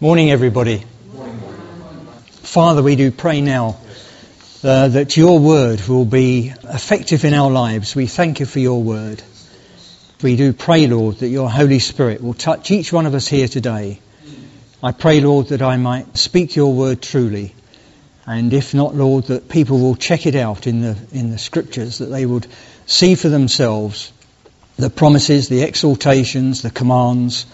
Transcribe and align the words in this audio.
Morning, 0.00 0.30
everybody. 0.30 0.84
Father, 2.44 2.84
we 2.84 2.94
do 2.94 3.10
pray 3.10 3.40
now 3.40 3.78
uh, 4.62 4.86
that 4.86 5.16
your 5.16 5.40
word 5.40 5.80
will 5.88 6.04
be 6.04 6.52
effective 6.62 7.24
in 7.24 7.34
our 7.34 7.50
lives. 7.50 7.96
We 7.96 8.06
thank 8.06 8.38
you 8.38 8.46
for 8.46 8.60
your 8.60 8.80
word. 8.80 9.20
We 10.22 10.36
do 10.36 10.52
pray, 10.52 10.86
Lord, 10.86 11.16
that 11.16 11.26
your 11.26 11.50
Holy 11.50 11.80
Spirit 11.80 12.22
will 12.22 12.34
touch 12.34 12.70
each 12.70 12.92
one 12.92 13.06
of 13.06 13.14
us 13.16 13.26
here 13.26 13.48
today. 13.48 13.98
I 14.84 14.92
pray, 14.92 15.20
Lord, 15.20 15.48
that 15.48 15.62
I 15.62 15.76
might 15.78 16.16
speak 16.16 16.54
your 16.54 16.72
word 16.72 17.02
truly. 17.02 17.56
And 18.24 18.52
if 18.52 18.74
not, 18.74 18.94
Lord, 18.94 19.24
that 19.24 19.48
people 19.48 19.80
will 19.80 19.96
check 19.96 20.26
it 20.26 20.36
out 20.36 20.68
in 20.68 20.80
the, 20.80 20.96
in 21.10 21.32
the 21.32 21.38
scriptures, 21.38 21.98
that 21.98 22.06
they 22.06 22.24
would 22.24 22.46
see 22.86 23.16
for 23.16 23.30
themselves 23.30 24.12
the 24.76 24.90
promises, 24.90 25.48
the 25.48 25.64
exhortations, 25.64 26.62
the 26.62 26.70
commands, 26.70 27.46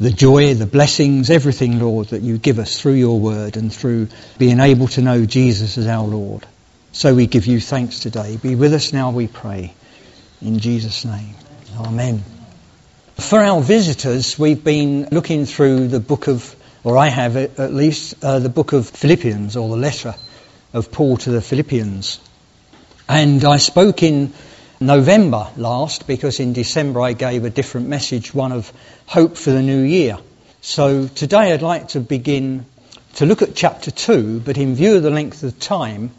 the 0.00 0.10
joy, 0.10 0.54
the 0.54 0.66
blessings, 0.66 1.28
everything, 1.28 1.78
Lord, 1.78 2.08
that 2.08 2.22
you 2.22 2.38
give 2.38 2.58
us 2.58 2.80
through 2.80 2.94
your 2.94 3.20
word 3.20 3.58
and 3.58 3.70
through 3.70 4.08
being 4.38 4.58
able 4.58 4.88
to 4.88 5.02
know 5.02 5.26
Jesus 5.26 5.76
as 5.76 5.86
our 5.86 6.06
Lord. 6.06 6.46
So 6.92 7.14
we 7.14 7.26
give 7.26 7.46
you 7.46 7.60
thanks 7.60 8.00
today. 8.00 8.38
Be 8.38 8.54
with 8.54 8.72
us 8.72 8.94
now, 8.94 9.10
we 9.10 9.26
pray. 9.26 9.74
In 10.40 10.58
Jesus' 10.58 11.04
name. 11.04 11.34
Amen. 11.76 12.24
For 13.16 13.40
our 13.40 13.60
visitors, 13.60 14.38
we've 14.38 14.64
been 14.64 15.08
looking 15.12 15.44
through 15.44 15.88
the 15.88 16.00
book 16.00 16.28
of, 16.28 16.56
or 16.82 16.96
I 16.96 17.08
have 17.08 17.36
at 17.36 17.74
least, 17.74 18.24
uh, 18.24 18.38
the 18.38 18.48
book 18.48 18.72
of 18.72 18.88
Philippians, 18.88 19.54
or 19.58 19.68
the 19.68 19.76
letter 19.76 20.14
of 20.72 20.90
Paul 20.90 21.18
to 21.18 21.30
the 21.30 21.42
Philippians. 21.42 22.20
And 23.06 23.44
I 23.44 23.58
spoke 23.58 24.02
in 24.02 24.32
November 24.80 25.46
last 25.58 26.06
because 26.06 26.40
in 26.40 26.54
December 26.54 27.02
I 27.02 27.12
gave 27.12 27.44
a 27.44 27.50
different 27.50 27.88
message, 27.88 28.32
one 28.32 28.50
of 28.50 28.72
hope 29.10 29.36
for 29.36 29.50
the 29.50 29.60
new 29.60 29.80
year. 29.80 30.16
So 30.60 31.08
today 31.08 31.52
I'd 31.52 31.62
like 31.62 31.88
to 31.88 32.00
begin 32.00 32.64
to 33.14 33.26
look 33.26 33.42
at 33.42 33.56
chapter 33.56 33.90
2, 33.90 34.38
but 34.38 34.56
in 34.56 34.76
view 34.76 34.98
of 34.98 35.02
the 35.02 35.10
length 35.10 35.42
of 35.42 35.58
time 35.58 36.12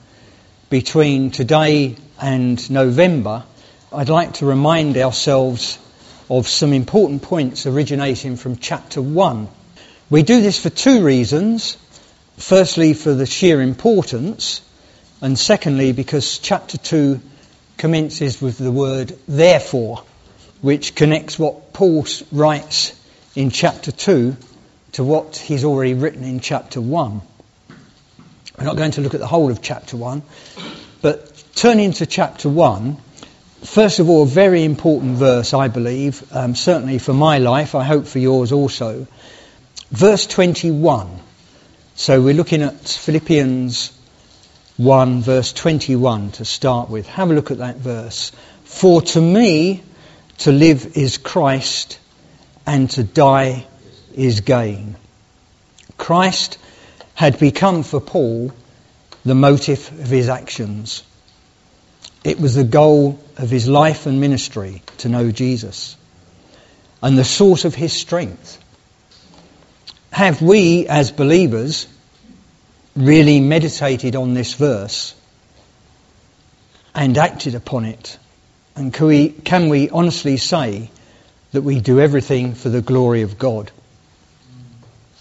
between 0.70 1.31
today 1.31 1.95
and 2.22 2.70
November, 2.70 3.45
I'd 3.94 4.09
like 4.09 4.33
to 4.33 4.45
remind 4.45 4.98
ourselves 4.98 5.80
of 6.30 6.50
some 6.50 6.73
important 6.73 7.22
points 7.22 7.66
originating 7.66 8.36
from 8.36 8.58
chapter 8.58 9.02
1. 9.02 9.48
We 10.09 10.23
do 10.23 10.42
this 10.42 10.61
for 10.61 10.70
two 10.70 11.02
reasons. 11.02 11.78
Firstly, 12.36 12.94
for 12.94 13.14
the 13.14 13.26
sheer 13.26 13.61
importance, 13.61 14.59
and 15.22 15.39
secondly, 15.39 15.94
because 15.94 16.39
chapter 16.39 16.78
2 16.78 17.22
commences 17.78 18.42
with 18.42 18.58
the 18.58 18.70
word 18.70 19.17
therefore, 19.30 20.03
which 20.62 20.95
connects 20.95 21.38
what 21.38 21.73
Paul 21.73 22.06
writes 22.31 22.94
in 23.36 23.50
chapter 23.50 23.92
2 23.92 24.36
to 24.94 25.04
what 25.04 25.38
he's 25.38 25.64
already 25.64 25.94
written 25.94 26.23
in 26.23 26.40
chapter 26.40 26.80
1. 26.80 27.22
We're 28.58 28.66
not 28.66 28.78
going 28.78 28.92
to 28.92 29.02
look 29.02 29.14
at 29.14 29.20
the 29.20 29.28
whole 29.28 29.52
of 29.52 29.62
chapter 29.62 29.98
1, 29.98 30.22
but 31.02 31.44
turning 31.56 31.94
to 31.94 32.06
chapter 32.06 32.50
1, 32.50 32.98
first 33.64 34.00
of 34.00 34.09
all, 34.09 34.23
a 34.23 34.28
very 34.28 34.64
important 34.64 35.17
verse, 35.17 35.54
I 35.54 35.67
believe, 35.67 36.23
um, 36.32 36.56
certainly 36.56 37.00
for 37.00 37.14
my 37.14 37.39
life, 37.39 37.73
I 37.73 37.84
hope 37.84 38.06
for 38.06 38.20
yours 38.20 38.52
also. 38.52 39.08
Verse 39.89 40.28
21. 40.28 41.20
So 41.95 42.22
we're 42.22 42.34
looking 42.34 42.62
at 42.62 42.88
Philippians 42.88 43.92
1 44.78 45.22
verse 45.22 45.54
21 45.54 46.32
to 46.32 46.45
start 46.45 46.89
with. 46.89 47.08
Have 47.08 47.30
a 47.30 47.34
look 47.34 47.52
at 47.52 47.59
that 47.59 47.78
verse. 47.78 48.32
For 48.64 49.02
to 49.02 49.22
me 49.22 49.84
to 50.42 50.52
live 50.52 50.97
is 50.97 51.20
Christ 51.20 52.00
and 52.66 52.89
to 52.92 53.03
die 53.03 53.67
is 54.16 54.42
gain. 54.42 54.95
Christ 55.98 56.58
had 57.14 57.38
become 57.38 57.83
for 57.83 58.02
Paul 58.02 58.52
the 59.23 59.36
motive 59.36 59.92
of 60.00 60.08
his 60.08 60.30
actions. 60.30 61.03
It 62.23 62.39
was 62.39 62.56
the 62.56 62.64
goal 62.64 63.20
of 63.38 63.52
his 63.52 63.67
life 63.67 64.08
and 64.08 64.20
ministry 64.20 64.82
to 64.98 65.10
know 65.10 65.30
Jesus 65.30 65.95
and 67.04 67.15
the 67.15 67.23
source 67.23 67.64
of 67.64 67.76
his 67.76 67.94
strength. 67.94 68.58
Have 70.11 70.42
we 70.42 70.88
as 70.88 71.11
believers 71.11 71.88
really 72.95 73.39
meditated 73.39 74.15
on 74.15 74.33
this 74.33 74.55
verse 74.55 75.14
and 76.95 77.15
acted 77.15 77.54
upon 77.54 77.86
it? 77.86 78.17
And 78.76 78.93
can 78.93 79.08
we, 79.08 79.30
can 79.30 79.70
we 79.70 79.89
honestly 79.89 80.37
say 80.37 80.89
that 81.52 81.61
we 81.61 81.80
do 81.80 81.99
everything 81.99 82.54
for 82.55 82.70
the 82.70 82.82
glory 82.82 83.21
of 83.21 83.37
God? 83.37 83.71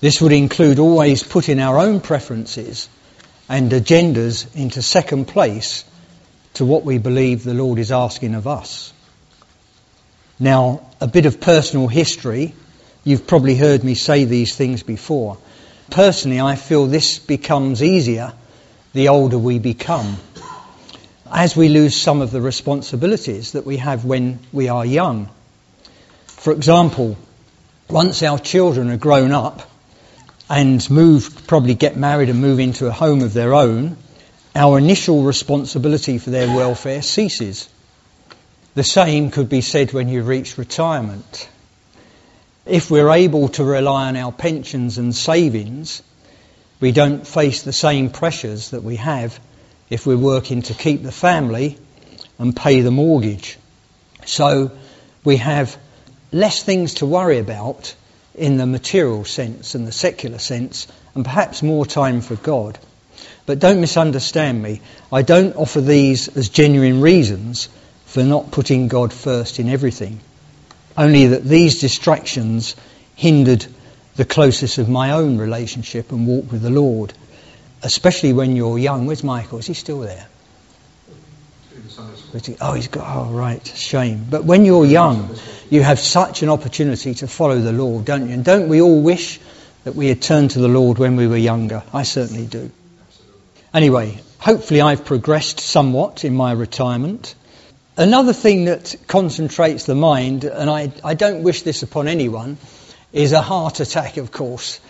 This 0.00 0.20
would 0.20 0.32
include 0.32 0.78
always 0.78 1.22
putting 1.22 1.60
our 1.60 1.78
own 1.78 2.00
preferences 2.00 2.88
and 3.48 3.70
agendas 3.72 4.54
into 4.54 4.80
second 4.80 5.26
place 5.26 5.84
to 6.54 6.64
what 6.64 6.84
we 6.84 6.98
believe 6.98 7.44
the 7.44 7.54
Lord 7.54 7.78
is 7.78 7.92
asking 7.92 8.34
of 8.34 8.46
us. 8.46 8.92
Now, 10.38 10.88
a 11.00 11.06
bit 11.06 11.26
of 11.26 11.40
personal 11.40 11.86
history. 11.86 12.54
You've 13.04 13.26
probably 13.26 13.56
heard 13.56 13.84
me 13.84 13.94
say 13.94 14.24
these 14.24 14.56
things 14.56 14.82
before. 14.82 15.36
Personally, 15.90 16.40
I 16.40 16.56
feel 16.56 16.86
this 16.86 17.18
becomes 17.18 17.82
easier 17.82 18.32
the 18.92 19.08
older 19.08 19.38
we 19.38 19.58
become. 19.58 20.16
As 21.30 21.56
we 21.56 21.68
lose 21.68 21.96
some 21.96 22.22
of 22.22 22.30
the 22.30 22.40
responsibilities 22.40 23.52
that 23.52 23.64
we 23.64 23.76
have 23.76 24.04
when 24.04 24.40
we 24.52 24.68
are 24.68 24.84
young. 24.84 25.28
For 26.26 26.52
example, 26.52 27.16
once 27.88 28.22
our 28.22 28.38
children 28.38 28.90
are 28.90 28.96
grown 28.96 29.32
up 29.32 29.62
and 30.48 30.88
move, 30.90 31.46
probably 31.46 31.74
get 31.74 31.96
married 31.96 32.28
and 32.28 32.40
move 32.40 32.58
into 32.58 32.86
a 32.86 32.92
home 32.92 33.22
of 33.22 33.32
their 33.32 33.54
own, 33.54 33.96
our 34.54 34.78
initial 34.78 35.22
responsibility 35.22 36.18
for 36.18 36.30
their 36.30 36.48
welfare 36.48 37.02
ceases. 37.02 37.68
The 38.74 38.84
same 38.84 39.30
could 39.30 39.48
be 39.48 39.60
said 39.60 39.92
when 39.92 40.08
you 40.08 40.22
reach 40.22 40.58
retirement 40.58 41.48
if 42.70 42.90
we're 42.90 43.10
able 43.10 43.48
to 43.48 43.64
rely 43.64 44.08
on 44.08 44.16
our 44.16 44.32
pensions 44.32 44.98
and 44.98 45.14
savings, 45.14 46.02
we 46.78 46.92
don't 46.92 47.26
face 47.26 47.62
the 47.62 47.72
same 47.72 48.10
pressures 48.10 48.70
that 48.70 48.82
we 48.82 48.96
have 48.96 49.38
if 49.90 50.06
we're 50.06 50.16
working 50.16 50.62
to 50.62 50.74
keep 50.74 51.02
the 51.02 51.12
family 51.12 51.76
and 52.38 52.56
pay 52.56 52.80
the 52.80 52.90
mortgage. 52.90 53.58
So 54.24 54.70
we 55.24 55.36
have 55.36 55.76
less 56.32 56.62
things 56.62 56.94
to 56.94 57.06
worry 57.06 57.38
about 57.38 57.94
in 58.34 58.56
the 58.56 58.66
material 58.66 59.24
sense 59.24 59.74
and 59.74 59.86
the 59.86 59.92
secular 59.92 60.38
sense, 60.38 60.86
and 61.14 61.24
perhaps 61.24 61.62
more 61.62 61.84
time 61.84 62.20
for 62.20 62.36
God. 62.36 62.78
But 63.44 63.58
don't 63.58 63.80
misunderstand 63.80 64.62
me. 64.62 64.80
I 65.12 65.22
don't 65.22 65.56
offer 65.56 65.80
these 65.80 66.34
as 66.36 66.48
genuine 66.48 67.00
reasons 67.00 67.68
for 68.06 68.22
not 68.22 68.52
putting 68.52 68.88
God 68.88 69.12
first 69.12 69.58
in 69.58 69.68
everything 69.68 70.20
only 70.96 71.28
that 71.28 71.44
these 71.44 71.80
distractions 71.80 72.76
hindered 73.16 73.66
the 74.16 74.24
closest 74.24 74.78
of 74.78 74.88
my 74.88 75.12
own 75.12 75.38
relationship 75.38 76.12
and 76.12 76.26
walk 76.26 76.50
with 76.50 76.62
the 76.62 76.70
Lord, 76.70 77.12
especially 77.82 78.32
when 78.32 78.56
you're 78.56 78.78
young. 78.78 79.06
Where's 79.06 79.24
Michael? 79.24 79.58
Is 79.58 79.66
he 79.66 79.74
still 79.74 80.00
there? 80.00 80.26
Oh, 82.60 82.74
he's 82.74 82.88
got, 82.88 83.04
oh, 83.16 83.30
right, 83.32 83.66
shame. 83.66 84.26
But 84.30 84.44
when 84.44 84.64
you're 84.64 84.86
young, 84.86 85.34
you 85.68 85.82
have 85.82 85.98
such 85.98 86.42
an 86.42 86.48
opportunity 86.48 87.14
to 87.14 87.26
follow 87.26 87.58
the 87.58 87.72
Lord, 87.72 88.04
don't 88.04 88.28
you? 88.28 88.34
And 88.34 88.44
don't 88.44 88.68
we 88.68 88.80
all 88.80 89.02
wish 89.02 89.40
that 89.84 89.96
we 89.96 90.06
had 90.06 90.22
turned 90.22 90.52
to 90.52 90.60
the 90.60 90.68
Lord 90.68 90.98
when 90.98 91.16
we 91.16 91.26
were 91.26 91.36
younger? 91.36 91.82
I 91.92 92.04
certainly 92.04 92.46
do. 92.46 92.70
Anyway, 93.74 94.20
hopefully 94.38 94.80
I've 94.80 95.04
progressed 95.04 95.60
somewhat 95.60 96.24
in 96.24 96.34
my 96.34 96.52
retirement. 96.52 97.34
Another 97.96 98.32
thing 98.32 98.66
that 98.66 98.94
concentrates 99.08 99.84
the 99.84 99.94
mind, 99.94 100.44
and 100.44 100.70
I, 100.70 100.92
I 101.04 101.14
don't 101.14 101.42
wish 101.42 101.62
this 101.62 101.82
upon 101.82 102.06
anyone, 102.06 102.58
is 103.12 103.32
a 103.32 103.42
heart 103.42 103.80
attack, 103.80 104.16
of 104.16 104.30
course. 104.30 104.80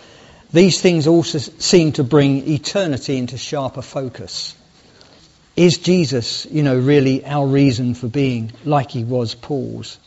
These 0.53 0.81
things 0.81 1.07
also 1.07 1.37
seem 1.37 1.93
to 1.93 2.03
bring 2.03 2.47
eternity 2.49 3.17
into 3.17 3.37
sharper 3.37 3.81
focus. 3.81 4.55
Is 5.55 5.77
Jesus, 5.77 6.45
you 6.49 6.63
know, 6.63 6.77
really 6.77 7.25
our 7.25 7.47
reason 7.47 7.93
for 7.93 8.07
being 8.07 8.51
like 8.65 8.91
he 8.91 9.03
was 9.03 9.35
Paul's? 9.35 9.97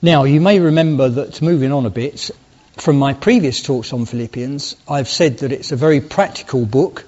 Now, 0.00 0.24
you 0.24 0.40
may 0.40 0.60
remember 0.60 1.08
that, 1.08 1.42
moving 1.42 1.72
on 1.72 1.84
a 1.84 1.90
bit, 1.90 2.30
from 2.76 2.98
my 2.98 3.12
previous 3.12 3.62
talks 3.62 3.92
on 3.92 4.06
Philippians, 4.06 4.76
I've 4.88 5.08
said 5.08 5.38
that 5.38 5.52
it's 5.52 5.72
a 5.72 5.76
very 5.76 6.00
practical 6.00 6.64
book 6.64 7.04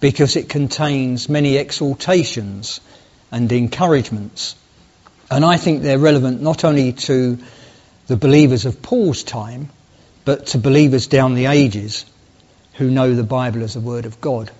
because 0.00 0.36
it 0.36 0.48
contains 0.48 1.28
many 1.28 1.58
exhortations 1.58 2.80
and 3.30 3.50
encouragements. 3.52 4.56
And 5.30 5.44
I 5.44 5.56
think 5.56 5.82
they're 5.82 5.98
relevant 5.98 6.40
not 6.40 6.64
only 6.64 6.92
to 6.92 7.38
the 8.06 8.16
believers 8.16 8.64
of 8.64 8.80
Paul's 8.82 9.22
time, 9.22 9.68
but 10.24 10.46
to 10.48 10.58
believers 10.58 11.06
down 11.06 11.34
the 11.34 11.46
ages 11.46 12.04
who 12.74 12.90
know 12.90 13.14
the 13.14 13.22
Bible 13.22 13.62
as 13.62 13.74
the 13.74 13.80
Word 13.80 14.06
of 14.06 14.20
God. 14.20 14.50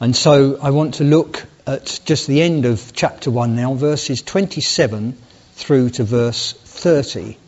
And 0.00 0.14
so 0.14 0.58
I 0.60 0.70
want 0.70 0.94
to 0.94 1.04
look 1.04 1.44
at 1.66 2.00
just 2.04 2.26
the 2.26 2.42
end 2.42 2.66
of 2.66 2.92
chapter 2.94 3.30
1 3.30 3.56
now, 3.56 3.74
verses 3.74 4.22
27 4.22 5.16
through 5.54 5.90
to 5.90 6.04
verse 6.04 6.52
30. 6.52 7.38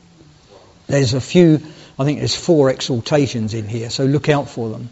There's 0.87 1.15
a 1.15 1.21
few 1.21 1.61
I 1.99 2.05
think 2.05 2.19
there's 2.19 2.35
four 2.35 2.69
exhortations 2.69 3.55
in 3.55 3.67
here, 3.67 3.89
so 3.89 4.05
look 4.05 4.29
out 4.29 4.51
for 4.51 4.69
them. 4.69 4.91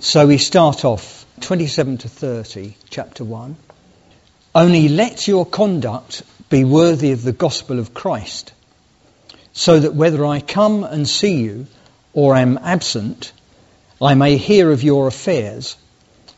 So 0.00 0.26
we 0.26 0.38
start 0.38 0.84
off 0.84 1.24
27 1.40 1.98
to 1.98 2.08
30, 2.08 2.74
chapter 2.88 3.22
1. 3.22 3.56
Only 4.52 4.88
let 4.88 5.28
your 5.28 5.46
conduct 5.46 6.24
be 6.48 6.64
worthy 6.64 7.12
of 7.12 7.22
the 7.22 7.32
gospel 7.32 7.78
of 7.78 7.94
Christ, 7.94 8.52
so 9.52 9.78
that 9.80 9.94
whether 9.94 10.24
I 10.24 10.40
come 10.40 10.84
and 10.84 11.08
see 11.08 11.40
you 11.40 11.66
or 12.12 12.36
am 12.36 12.58
absent, 12.62 13.32
I 14.00 14.14
may 14.14 14.36
hear 14.36 14.70
of 14.70 14.82
your 14.82 15.06
affairs, 15.06 15.76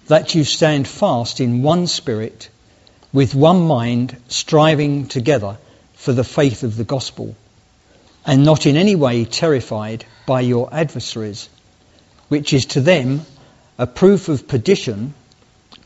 that 0.09 0.35
you 0.35 0.45
stand 0.45 0.89
fast 0.89 1.41
in 1.41 1.63
one 1.63 1.87
spirit, 1.87 2.49
with 3.13 3.35
one 3.35 3.67
mind, 3.67 4.17
striving 4.29 5.07
together 5.07 5.59
for 5.95 6.13
the 6.13 6.25
faith 6.25 6.63
of 6.63 6.77
the 6.77 6.85
gospel, 6.85 7.37
and 8.27 8.45
not 8.45 8.67
in 8.67 8.77
any 8.77 8.97
way 8.97 9.25
terrified 9.25 10.05
by 10.27 10.41
your 10.41 10.73
adversaries, 10.73 11.49
which 12.29 12.53
is 12.53 12.67
to 12.67 12.81
them 12.81 13.23
a 13.79 13.87
proof 13.87 14.29
of 14.29 14.49
perdition, 14.49 15.15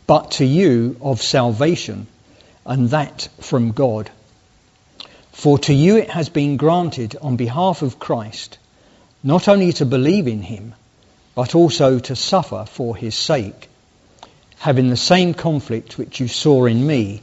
but 0.07 0.33
to 0.33 0.45
you 0.45 0.97
of 1.01 1.21
salvation, 1.21 2.07
and 2.65 2.91
that 2.91 3.29
from 3.41 3.73
God. 3.73 4.11
For 5.37 5.59
to 5.59 5.75
you 5.75 5.99
it 5.99 6.09
has 6.09 6.31
been 6.31 6.57
granted 6.57 7.15
on 7.21 7.37
behalf 7.37 7.83
of 7.83 7.99
Christ, 7.99 8.57
not 9.23 9.49
only 9.49 9.71
to 9.75 9.85
believe 9.85 10.27
in 10.27 10.41
him, 10.41 10.75
but 11.35 11.55
also 11.55 11.99
to 11.99 12.17
suffer 12.17 12.65
for 12.67 12.97
his 12.97 13.15
sake, 13.15 13.69
having 14.57 14.89
the 14.89 14.97
same 14.97 15.35
conflict 15.35 15.99
which 15.99 16.21
you 16.21 16.29
saw 16.29 16.65
in 16.65 16.87
me, 16.87 17.21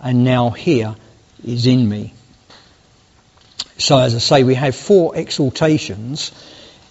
and 0.00 0.24
now 0.24 0.50
here 0.50 0.96
is 1.44 1.68
in 1.68 1.88
me. 1.88 2.12
So 3.78 3.98
as 3.98 4.16
I 4.16 4.18
say, 4.18 4.42
we 4.42 4.56
have 4.56 4.74
four 4.74 5.14
exhortations 5.14 6.32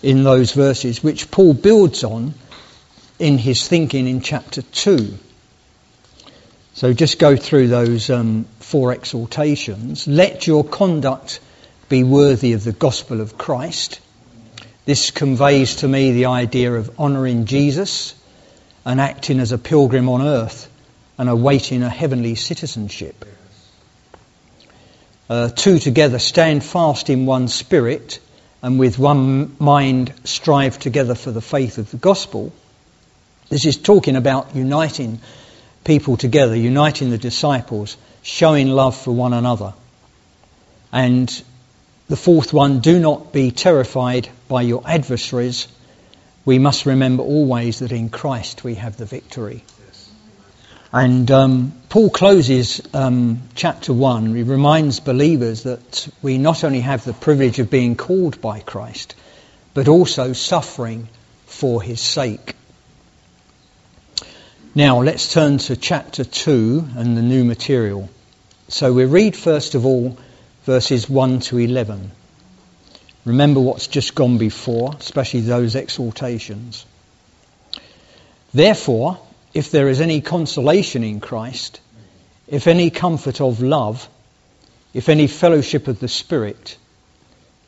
in 0.01 0.23
those 0.23 0.53
verses, 0.53 1.03
which 1.03 1.29
Paul 1.29 1.55
builds 1.55 2.05
on 2.05 2.35
in 3.19 3.37
his 3.37 3.67
thinking 3.67 4.07
in 4.07 4.21
chapter 4.21 4.61
2. 4.61 5.13
So 6.73 6.91
just 6.91 7.19
go 7.19 7.35
through 7.35 7.67
those 7.67 8.09
um, 8.09 8.45
four 8.59 8.91
exhortations. 8.91 10.07
Let 10.07 10.47
your 10.47 10.63
conduct 10.63 11.39
be 11.87 12.03
worthy 12.03 12.53
of 12.53 12.63
the 12.63 12.71
gospel 12.71 13.21
of 13.21 13.37
Christ. 13.37 13.99
This 14.85 15.11
conveys 15.11 15.77
to 15.77 15.87
me 15.87 16.11
the 16.11 16.25
idea 16.25 16.73
of 16.73 16.99
honouring 16.99 17.45
Jesus 17.45 18.15
and 18.85 18.99
acting 18.99 19.39
as 19.39 19.51
a 19.51 19.57
pilgrim 19.59 20.09
on 20.09 20.23
earth 20.23 20.69
and 21.17 21.29
awaiting 21.29 21.83
a 21.83 21.89
heavenly 21.89 22.33
citizenship. 22.33 23.23
Uh, 25.29 25.49
two 25.49 25.77
together 25.77 26.17
stand 26.17 26.63
fast 26.63 27.09
in 27.09 27.27
one 27.27 27.47
spirit 27.47 28.19
and 28.63 28.79
with 28.79 28.97
one 28.97 29.55
mind 29.59 30.11
strive 30.23 30.79
together 30.79 31.13
for 31.13 31.31
the 31.31 31.41
faith 31.41 31.77
of 31.77 31.91
the 31.91 31.97
gospel. 31.97 32.51
This 33.49 33.65
is 33.65 33.77
talking 33.77 34.15
about 34.15 34.55
uniting 34.55 35.19
people 35.83 36.17
together, 36.17 36.55
uniting 36.55 37.09
the 37.09 37.17
disciples, 37.17 37.97
showing 38.21 38.69
love 38.69 38.95
for 38.95 39.11
one 39.11 39.33
another. 39.33 39.73
And 40.91 41.43
the 42.07 42.15
fourth 42.15 42.53
one, 42.53 42.79
do 42.79 42.99
not 42.99 43.33
be 43.33 43.51
terrified 43.51 44.29
by 44.47 44.61
your 44.61 44.83
adversaries. 44.85 45.67
We 46.45 46.59
must 46.59 46.85
remember 46.85 47.23
always 47.23 47.79
that 47.79 47.91
in 47.91 48.09
Christ 48.09 48.63
we 48.63 48.75
have 48.75 48.97
the 48.97 49.05
victory. 49.05 49.63
And 50.91 51.31
um, 51.31 51.73
Paul 51.89 52.11
closes 52.11 52.79
um, 52.93 53.41
chapter 53.55 53.91
1. 53.91 54.35
He 54.35 54.43
reminds 54.43 54.99
believers 54.99 55.63
that 55.63 56.07
we 56.21 56.37
not 56.37 56.63
only 56.63 56.81
have 56.81 57.03
the 57.03 57.13
privilege 57.13 57.57
of 57.57 57.71
being 57.71 57.95
called 57.95 58.39
by 58.41 58.59
Christ, 58.59 59.15
but 59.73 59.87
also 59.87 60.33
suffering 60.33 61.07
for 61.47 61.81
his 61.81 61.99
sake. 61.99 62.55
Now 64.75 65.03
let's 65.03 65.31
turn 65.31 65.59
to 65.59 65.75
chapter 65.75 66.23
2 66.23 66.87
and 66.95 67.15
the 67.15 67.21
new 67.21 67.43
material. 67.43 68.09
So 68.69 68.91
we 68.91 69.05
read 69.05 69.35
first 69.35 69.75
of 69.75 69.85
all 69.85 70.17
verses 70.63 71.07
1 71.07 71.41
to 71.41 71.59
11. 71.59 72.09
Remember 73.23 73.59
what's 73.59 73.85
just 73.85 74.15
gone 74.15 74.39
before, 74.39 74.95
especially 74.99 75.41
those 75.41 75.75
exhortations. 75.75 76.87
Therefore, 78.51 79.19
if 79.53 79.69
there 79.69 79.89
is 79.89 80.01
any 80.01 80.21
consolation 80.21 81.03
in 81.03 81.19
Christ, 81.19 81.79
if 82.47 82.65
any 82.65 82.89
comfort 82.89 83.41
of 83.41 83.61
love, 83.61 84.09
if 84.91 85.07
any 85.07 85.27
fellowship 85.27 85.87
of 85.87 85.99
the 85.99 86.07
Spirit, 86.07 86.79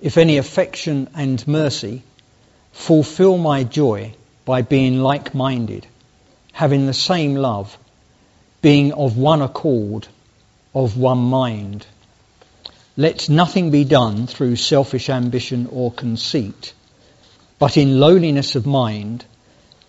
if 0.01 0.17
any 0.17 0.37
affection 0.37 1.07
and 1.13 1.47
mercy, 1.47 2.01
fulfill 2.71 3.37
my 3.37 3.63
joy 3.63 4.15
by 4.43 4.63
being 4.63 5.03
like 5.03 5.35
minded 5.35 5.85
having 6.55 6.85
the 6.85 6.93
same 6.93 7.35
love, 7.35 7.77
being 8.61 8.93
of 8.93 9.17
one 9.17 9.41
accord, 9.41 10.07
of 10.73 10.97
one 10.97 11.17
mind. 11.17 11.85
Let 12.95 13.27
nothing 13.27 13.71
be 13.71 13.83
done 13.83 14.25
through 14.25 14.55
selfish 14.55 15.09
ambition 15.09 15.67
or 15.69 15.91
conceit, 15.91 16.73
but 17.59 17.75
in 17.75 17.99
lowliness 17.99 18.55
of 18.55 18.65
mind, 18.65 19.25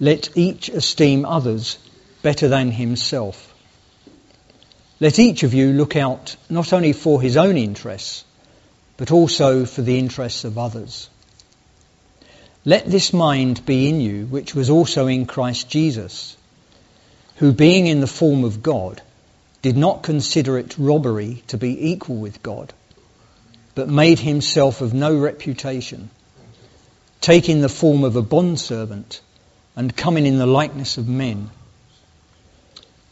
let 0.00 0.36
each 0.36 0.68
esteem 0.68 1.24
others 1.24 1.78
better 2.22 2.48
than 2.48 2.72
himself. 2.72 3.54
Let 4.98 5.20
each 5.20 5.44
of 5.44 5.54
you 5.54 5.72
look 5.72 5.94
out 5.94 6.34
not 6.50 6.72
only 6.72 6.92
for 6.94 7.22
his 7.22 7.36
own 7.36 7.56
interests, 7.56 8.24
but 8.96 9.12
also 9.12 9.66
for 9.66 9.82
the 9.82 10.00
interests 10.00 10.42
of 10.42 10.58
others. 10.58 11.08
Let 12.64 12.86
this 12.86 13.12
mind 13.12 13.64
be 13.64 13.88
in 13.88 14.00
you, 14.00 14.26
which 14.26 14.52
was 14.52 14.68
also 14.68 15.06
in 15.06 15.26
Christ 15.26 15.70
Jesus 15.70 16.36
who 17.36 17.52
being 17.52 17.86
in 17.86 18.00
the 18.00 18.06
form 18.06 18.44
of 18.44 18.62
God 18.62 19.02
did 19.62 19.76
not 19.76 20.02
consider 20.02 20.58
it 20.58 20.78
robbery 20.78 21.42
to 21.48 21.58
be 21.58 21.90
equal 21.90 22.16
with 22.16 22.42
God, 22.42 22.72
but 23.74 23.88
made 23.88 24.18
himself 24.18 24.80
of 24.80 24.94
no 24.94 25.16
reputation, 25.16 26.08
taking 27.20 27.60
the 27.60 27.68
form 27.68 28.04
of 28.04 28.16
a 28.16 28.22
bondservant 28.22 29.20
and 29.74 29.94
coming 29.94 30.24
in 30.24 30.38
the 30.38 30.46
likeness 30.46 30.96
of 30.96 31.08
men. 31.08 31.50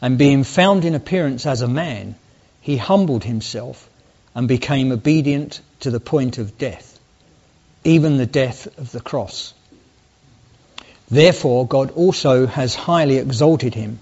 And 0.01 0.17
being 0.17 0.43
found 0.43 0.85
in 0.85 0.95
appearance 0.95 1.45
as 1.45 1.61
a 1.61 1.67
man, 1.67 2.15
he 2.61 2.77
humbled 2.77 3.23
himself 3.23 3.87
and 4.33 4.47
became 4.47 4.91
obedient 4.91 5.61
to 5.81 5.91
the 5.91 5.99
point 5.99 6.39
of 6.39 6.57
death, 6.57 6.99
even 7.83 8.17
the 8.17 8.25
death 8.25 8.67
of 8.79 8.91
the 8.91 9.01
cross. 9.01 9.53
Therefore, 11.11 11.67
God 11.67 11.91
also 11.91 12.47
has 12.47 12.73
highly 12.73 13.17
exalted 13.17 13.75
him 13.75 13.99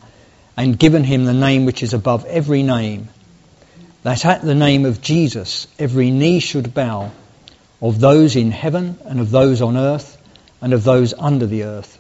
and 0.56 0.78
given 0.78 1.04
him 1.04 1.26
the 1.26 1.34
name 1.34 1.66
which 1.66 1.84
is 1.84 1.94
above 1.94 2.26
every 2.26 2.64
name, 2.64 3.10
that 4.04 4.26
at 4.26 4.42
the 4.42 4.56
name 4.56 4.86
of 4.86 5.02
Jesus 5.02 5.68
every 5.80 6.12
knee 6.12 6.40
should 6.40 6.74
bow, 6.74 7.12
of 7.82 8.00
those 8.00 8.36
in 8.36 8.52
heaven 8.52 8.98
and 9.06 9.20
of 9.20 9.30
those 9.30 9.62
on 9.62 9.76
earth 9.76 10.18
and 10.62 10.74
of 10.74 10.84
those 10.84 11.14
under 11.14 11.46
the 11.46 11.64
earth, 11.64 12.00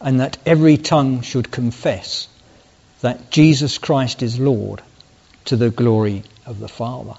and 0.00 0.20
that 0.20 0.36
every 0.44 0.76
tongue 0.76 1.22
should 1.22 1.50
confess 1.50 2.28
that 3.00 3.30
Jesus 3.30 3.78
Christ 3.78 4.22
is 4.22 4.38
Lord 4.38 4.82
to 5.46 5.56
the 5.56 5.70
glory 5.70 6.22
of 6.44 6.58
the 6.58 6.68
Father. 6.68 7.14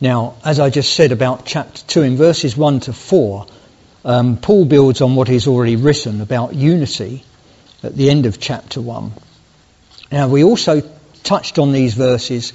Now, 0.00 0.36
as 0.44 0.58
I 0.60 0.70
just 0.70 0.94
said 0.94 1.12
about 1.12 1.46
chapter 1.46 1.82
2, 1.86 2.02
in 2.02 2.16
verses 2.16 2.56
1 2.56 2.80
to 2.80 2.92
4, 2.92 3.46
um, 4.04 4.36
Paul 4.38 4.64
builds 4.64 5.00
on 5.02 5.14
what 5.14 5.28
he's 5.28 5.46
already 5.46 5.76
written 5.76 6.20
about 6.20 6.54
unity 6.54 7.24
at 7.82 7.96
the 7.96 8.10
end 8.10 8.26
of 8.26 8.40
chapter 8.40 8.80
1. 8.80 9.12
Now, 10.12 10.28
we 10.28 10.44
also 10.44 10.82
touched 11.22 11.58
on 11.58 11.72
these 11.72 11.94
verses 11.94 12.52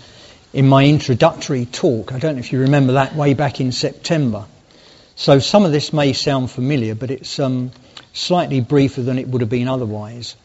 in 0.53 0.67
my 0.67 0.85
introductory 0.85 1.65
talk. 1.65 2.13
I 2.13 2.19
don't 2.19 2.35
know 2.35 2.39
if 2.39 2.51
you 2.51 2.59
remember 2.59 2.93
that 2.93 3.15
way 3.15 3.33
back 3.33 3.59
in 3.59 3.71
September. 3.71 4.45
So 5.15 5.39
some 5.39 5.65
of 5.65 5.71
this 5.71 5.93
may 5.93 6.13
sound 6.13 6.51
familiar, 6.51 6.95
but 6.95 7.11
it's 7.11 7.39
um, 7.39 7.71
slightly 8.13 8.61
briefer 8.61 9.01
than 9.01 9.17
it 9.17 9.27
would 9.27 9.41
have 9.41 9.49
been 9.49 9.67
otherwise. 9.67 10.35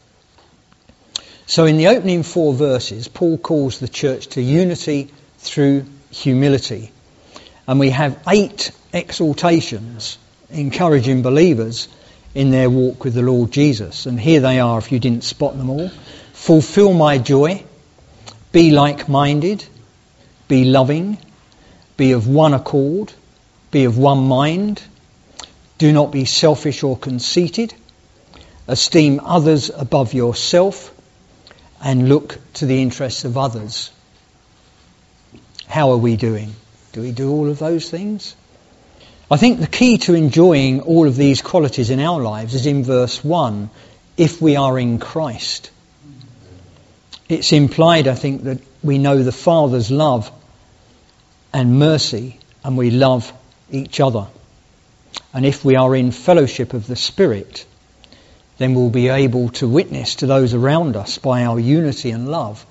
So 1.46 1.66
in 1.66 1.76
the 1.76 1.88
opening 1.88 2.22
four 2.22 2.54
verses, 2.54 3.08
Paul 3.08 3.36
calls 3.36 3.80
the 3.80 3.88
church 3.88 4.28
to 4.28 4.42
unity 4.42 5.10
through 5.38 5.86
humility. 6.10 6.92
And 7.66 7.80
we 7.80 7.90
have 7.90 8.22
eight 8.28 8.70
exhortations 8.92 10.18
encouraging 10.50 11.22
believers 11.22 11.88
in 12.34 12.50
their 12.50 12.70
walk 12.70 13.04
with 13.04 13.14
the 13.14 13.22
Lord 13.22 13.50
Jesus. 13.50 14.06
And 14.06 14.18
here 14.18 14.40
they 14.40 14.60
are, 14.60 14.78
if 14.78 14.92
you 14.92 14.98
didn't 14.98 15.24
spot 15.24 15.56
them 15.56 15.70
all. 15.70 15.88
Fulfill 16.32 16.92
my 16.92 17.18
joy, 17.18 17.64
be 18.52 18.70
like 18.70 19.08
minded, 19.08 19.64
be 20.48 20.64
loving, 20.64 21.18
be 21.96 22.12
of 22.12 22.28
one 22.28 22.54
accord, 22.54 23.12
be 23.70 23.84
of 23.84 23.98
one 23.98 24.26
mind, 24.26 24.82
do 25.78 25.92
not 25.92 26.12
be 26.12 26.24
selfish 26.24 26.82
or 26.82 26.96
conceited, 26.96 27.74
esteem 28.66 29.20
others 29.22 29.70
above 29.70 30.14
yourself, 30.14 30.94
and 31.82 32.08
look 32.08 32.38
to 32.54 32.66
the 32.66 32.82
interests 32.82 33.24
of 33.24 33.38
others. 33.38 33.90
How 35.66 35.92
are 35.92 35.96
we 35.96 36.16
doing? 36.16 36.54
Do 36.92 37.00
we 37.00 37.12
do 37.12 37.30
all 37.30 37.48
of 37.48 37.58
those 37.58 37.88
things? 37.88 38.34
I 39.32 39.36
think 39.36 39.60
the 39.60 39.68
key 39.68 39.98
to 39.98 40.14
enjoying 40.14 40.80
all 40.80 41.06
of 41.06 41.14
these 41.14 41.40
qualities 41.40 41.90
in 41.90 42.00
our 42.00 42.20
lives 42.20 42.54
is 42.54 42.66
in 42.66 42.82
verse 42.82 43.22
1 43.22 43.70
if 44.16 44.42
we 44.42 44.56
are 44.56 44.76
in 44.76 44.98
Christ. 44.98 45.70
It's 47.28 47.52
implied, 47.52 48.08
I 48.08 48.16
think, 48.16 48.42
that 48.44 48.58
we 48.82 48.98
know 48.98 49.22
the 49.22 49.30
Father's 49.30 49.88
love 49.88 50.32
and 51.52 51.78
mercy 51.78 52.40
and 52.64 52.76
we 52.76 52.90
love 52.90 53.32
each 53.70 54.00
other. 54.00 54.26
And 55.32 55.46
if 55.46 55.64
we 55.64 55.76
are 55.76 55.94
in 55.94 56.10
fellowship 56.10 56.74
of 56.74 56.88
the 56.88 56.96
Spirit, 56.96 57.64
then 58.58 58.74
we'll 58.74 58.90
be 58.90 59.08
able 59.08 59.50
to 59.50 59.68
witness 59.68 60.16
to 60.16 60.26
those 60.26 60.54
around 60.54 60.96
us 60.96 61.18
by 61.18 61.44
our 61.44 61.60
unity 61.60 62.10
and 62.10 62.28
love 62.28 62.66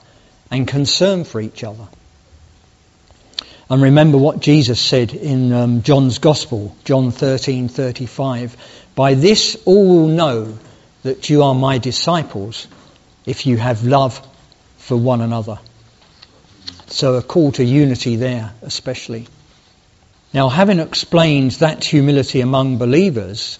and 0.51 0.67
concern 0.67 1.23
for 1.23 1.39
each 1.39 1.63
other. 1.63 1.87
And 3.69 3.83
remember 3.83 4.17
what 4.17 4.39
Jesus 4.39 4.79
said 4.79 5.13
in 5.13 5.53
um, 5.53 5.83
John's 5.83 6.17
Gospel, 6.17 6.75
John 6.85 7.11
13:35. 7.11 8.55
By 8.95 9.13
this 9.13 9.55
all 9.65 9.87
will 9.87 10.07
know 10.07 10.57
that 11.03 11.29
you 11.29 11.43
are 11.43 11.53
my 11.53 11.77
disciples 11.77 12.67
if 13.27 13.45
you 13.45 13.57
have 13.57 13.83
love 13.83 14.27
for 14.77 14.97
one 14.97 15.21
another. 15.21 15.59
So 16.87 17.13
a 17.13 17.21
call 17.21 17.51
to 17.53 17.63
unity 17.63 18.15
there, 18.15 18.51
especially. 18.63 19.27
Now, 20.33 20.49
having 20.49 20.79
explained 20.79 21.51
that 21.51 21.83
humility 21.83 22.41
among 22.41 22.77
believers, 22.77 23.59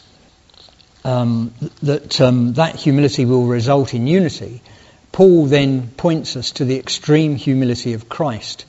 um, 1.05 1.53
that 1.83 2.19
um, 2.19 2.53
that 2.53 2.75
humility 2.75 3.25
will 3.25 3.45
result 3.45 3.93
in 3.93 4.07
unity, 4.07 4.63
Paul 5.11 5.45
then 5.45 5.89
points 5.89 6.35
us 6.35 6.51
to 6.53 6.65
the 6.65 6.79
extreme 6.79 7.35
humility 7.35 7.93
of 7.93 8.09
Christ, 8.09 8.65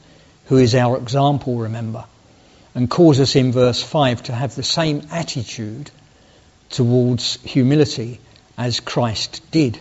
who 0.50 0.59
is 0.59 0.75
our 0.75 0.97
example, 0.97 1.59
remember, 1.59 2.04
and 2.75 2.90
calls 2.90 3.21
us 3.21 3.37
in 3.37 3.52
verse 3.52 3.80
5 3.80 4.25
to 4.25 4.33
have 4.33 4.52
the 4.57 4.64
same 4.64 5.07
attitude 5.12 5.92
towards 6.71 7.40
humility 7.45 8.19
as 8.59 8.80
Christ 8.80 9.49
did. 9.52 9.78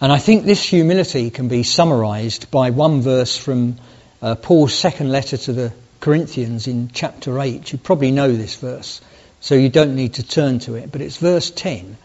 And 0.00 0.10
I 0.10 0.16
think 0.16 0.46
this 0.46 0.62
humility 0.62 1.28
can 1.28 1.48
be 1.48 1.64
summarized 1.64 2.50
by 2.50 2.70
one 2.70 3.02
verse 3.02 3.36
from 3.36 3.76
uh, 4.22 4.36
Paul's 4.36 4.72
second 4.72 5.12
letter 5.12 5.36
to 5.36 5.52
the 5.52 5.74
Corinthians 6.00 6.66
in 6.66 6.88
chapter 6.94 7.38
8. 7.38 7.72
You 7.72 7.78
probably 7.78 8.10
know 8.10 8.32
this 8.32 8.54
verse, 8.54 9.02
so 9.40 9.54
you 9.54 9.68
don't 9.68 9.96
need 9.96 10.14
to 10.14 10.22
turn 10.22 10.60
to 10.60 10.76
it, 10.76 10.90
but 10.90 11.02
it's 11.02 11.18
verse 11.18 11.50
10. 11.50 11.98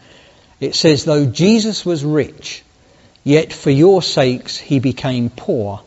It 0.60 0.74
says, 0.74 1.06
Though 1.06 1.24
Jesus 1.24 1.86
was 1.86 2.04
rich, 2.04 2.62
yet 3.24 3.54
for 3.54 3.70
your 3.70 4.02
sakes 4.02 4.58
he 4.58 4.80
became 4.80 5.30
poor, 5.30 5.80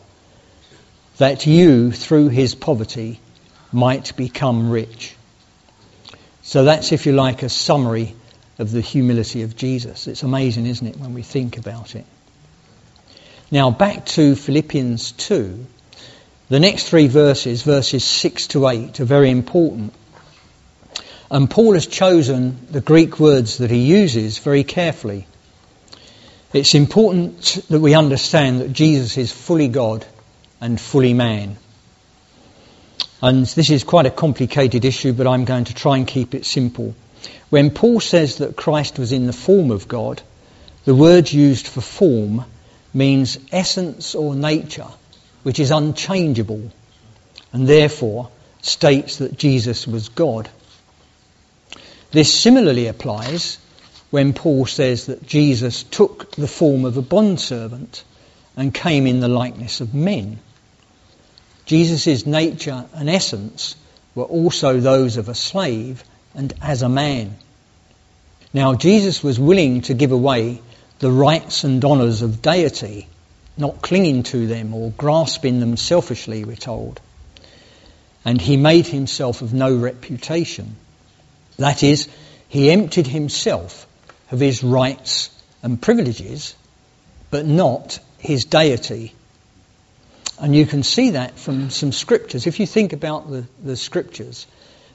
that 1.22 1.46
you, 1.46 1.92
through 1.92 2.30
his 2.30 2.56
poverty, 2.56 3.20
might 3.70 4.16
become 4.16 4.70
rich. 4.70 5.14
So 6.42 6.64
that's, 6.64 6.90
if 6.90 7.06
you 7.06 7.12
like, 7.12 7.44
a 7.44 7.48
summary 7.48 8.16
of 8.58 8.72
the 8.72 8.80
humility 8.80 9.42
of 9.42 9.54
Jesus. 9.54 10.08
It's 10.08 10.24
amazing, 10.24 10.66
isn't 10.66 10.84
it, 10.84 10.96
when 10.96 11.14
we 11.14 11.22
think 11.22 11.58
about 11.58 11.94
it? 11.94 12.04
Now, 13.52 13.70
back 13.70 14.04
to 14.16 14.34
Philippians 14.34 15.12
2. 15.12 15.64
The 16.48 16.58
next 16.58 16.88
three 16.88 17.06
verses, 17.06 17.62
verses 17.62 18.02
6 18.02 18.48
to 18.48 18.66
8, 18.66 18.98
are 18.98 19.04
very 19.04 19.30
important. 19.30 19.94
And 21.30 21.48
Paul 21.48 21.74
has 21.74 21.86
chosen 21.86 22.66
the 22.72 22.80
Greek 22.80 23.20
words 23.20 23.58
that 23.58 23.70
he 23.70 23.86
uses 23.86 24.38
very 24.38 24.64
carefully. 24.64 25.28
It's 26.52 26.74
important 26.74 27.64
that 27.70 27.78
we 27.78 27.94
understand 27.94 28.60
that 28.60 28.72
Jesus 28.72 29.16
is 29.16 29.30
fully 29.30 29.68
God 29.68 30.04
and 30.62 30.80
fully 30.80 31.12
man. 31.12 31.56
And 33.20 33.44
this 33.44 33.68
is 33.68 33.82
quite 33.82 34.06
a 34.06 34.10
complicated 34.10 34.84
issue, 34.84 35.12
but 35.12 35.26
I'm 35.26 35.44
going 35.44 35.64
to 35.64 35.74
try 35.74 35.96
and 35.96 36.06
keep 36.06 36.34
it 36.34 36.46
simple. 36.46 36.94
When 37.50 37.70
Paul 37.70 37.98
says 37.98 38.38
that 38.38 38.56
Christ 38.56 38.96
was 38.96 39.10
in 39.10 39.26
the 39.26 39.32
form 39.32 39.72
of 39.72 39.88
God, 39.88 40.22
the 40.84 40.94
word 40.94 41.32
used 41.32 41.66
for 41.66 41.80
form 41.80 42.44
means 42.94 43.38
essence 43.50 44.14
or 44.14 44.36
nature, 44.36 44.86
which 45.42 45.58
is 45.58 45.72
unchangeable, 45.72 46.70
and 47.52 47.66
therefore 47.66 48.30
states 48.60 49.16
that 49.16 49.36
Jesus 49.36 49.86
was 49.88 50.10
God. 50.10 50.48
This 52.12 52.40
similarly 52.40 52.86
applies 52.86 53.58
when 54.10 54.32
Paul 54.32 54.66
says 54.66 55.06
that 55.06 55.26
Jesus 55.26 55.82
took 55.82 56.30
the 56.36 56.46
form 56.46 56.84
of 56.84 56.96
a 56.96 57.02
bondservant 57.02 58.04
and 58.56 58.72
came 58.72 59.08
in 59.08 59.18
the 59.18 59.28
likeness 59.28 59.80
of 59.80 59.92
men. 59.92 60.38
Jesus' 61.66 62.26
nature 62.26 62.86
and 62.94 63.08
essence 63.08 63.76
were 64.14 64.24
also 64.24 64.80
those 64.80 65.16
of 65.16 65.28
a 65.28 65.34
slave 65.34 66.04
and 66.34 66.52
as 66.60 66.82
a 66.82 66.88
man. 66.88 67.36
Now, 68.52 68.74
Jesus 68.74 69.22
was 69.22 69.38
willing 69.38 69.82
to 69.82 69.94
give 69.94 70.12
away 70.12 70.60
the 70.98 71.10
rights 71.10 71.64
and 71.64 71.84
honours 71.84 72.22
of 72.22 72.42
deity, 72.42 73.08
not 73.56 73.82
clinging 73.82 74.24
to 74.24 74.46
them 74.46 74.74
or 74.74 74.90
grasping 74.90 75.60
them 75.60 75.76
selfishly, 75.76 76.44
we're 76.44 76.56
told. 76.56 77.00
And 78.24 78.40
he 78.40 78.56
made 78.56 78.86
himself 78.86 79.42
of 79.42 79.52
no 79.52 79.74
reputation. 79.74 80.76
That 81.56 81.82
is, 81.82 82.08
he 82.48 82.70
emptied 82.70 83.06
himself 83.06 83.86
of 84.30 84.40
his 84.40 84.62
rights 84.62 85.30
and 85.62 85.80
privileges, 85.80 86.54
but 87.30 87.46
not 87.46 87.98
his 88.18 88.44
deity. 88.44 89.14
And 90.40 90.54
you 90.56 90.66
can 90.66 90.82
see 90.82 91.10
that 91.10 91.38
from 91.38 91.70
some 91.70 91.92
scriptures. 91.92 92.46
If 92.46 92.58
you 92.58 92.66
think 92.66 92.92
about 92.92 93.30
the, 93.30 93.46
the 93.62 93.76
scriptures, 93.76 94.46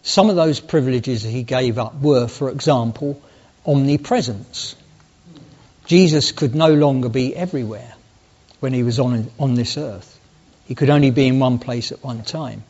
some 0.02 0.30
of 0.30 0.36
those 0.36 0.60
privileges 0.60 1.24
that 1.24 1.30
he 1.30 1.44
gave 1.44 1.78
up 1.78 1.96
were, 2.02 2.28
for 2.28 2.50
example, 2.50 3.22
omnipresence. 3.66 4.76
Jesus 5.86 6.32
could 6.32 6.56
no 6.56 6.74
longer 6.74 7.10
be 7.10 7.36
everywhere 7.36 7.94
when 8.60 8.74
he 8.74 8.84
was 8.84 9.00
on, 9.00 9.30
on 9.40 9.56
this 9.56 9.78
earth. 9.78 10.20
He 10.66 10.76
could 10.76 10.90
only 10.90 11.12
be 11.12 11.28
in 11.28 11.40
one 11.40 11.60
place 11.60 11.92
at 11.92 12.04
one 12.04 12.24
time. 12.24 12.64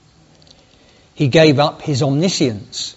He 1.15 1.29
gave 1.29 1.57
up 1.57 1.81
his 1.81 2.03
omniscience. 2.03 2.95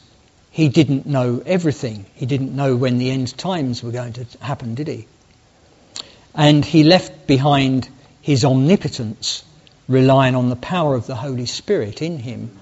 He 0.51 0.69
didn't 0.69 1.07
know 1.07 1.43
everything. 1.47 2.05
He 2.15 2.27
didn't 2.27 2.55
know 2.55 2.77
when 2.77 2.99
the 2.99 3.11
end 3.11 3.37
times 3.39 3.83
were 3.83 3.93
going 3.93 4.13
to 4.15 4.27
happen, 4.41 4.75
did 4.75 4.89
he? 4.89 5.07
And 6.35 6.65
he 6.65 6.85
left 6.85 7.27
behind 7.27 7.89
his 8.21 8.45
omnipotence, 8.45 9.43
relying 9.91 10.37
on 10.37 10.49
the 10.49 10.57
power 10.57 10.95
of 10.95 11.09
the 11.09 11.17
Holy 11.17 11.47
Spirit 11.47 12.01
in 12.01 12.17
him 12.17 12.57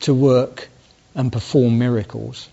to 0.00 0.14
work 0.14 0.68
and 1.12 1.32
perform 1.32 1.76
miracles. 1.76 2.48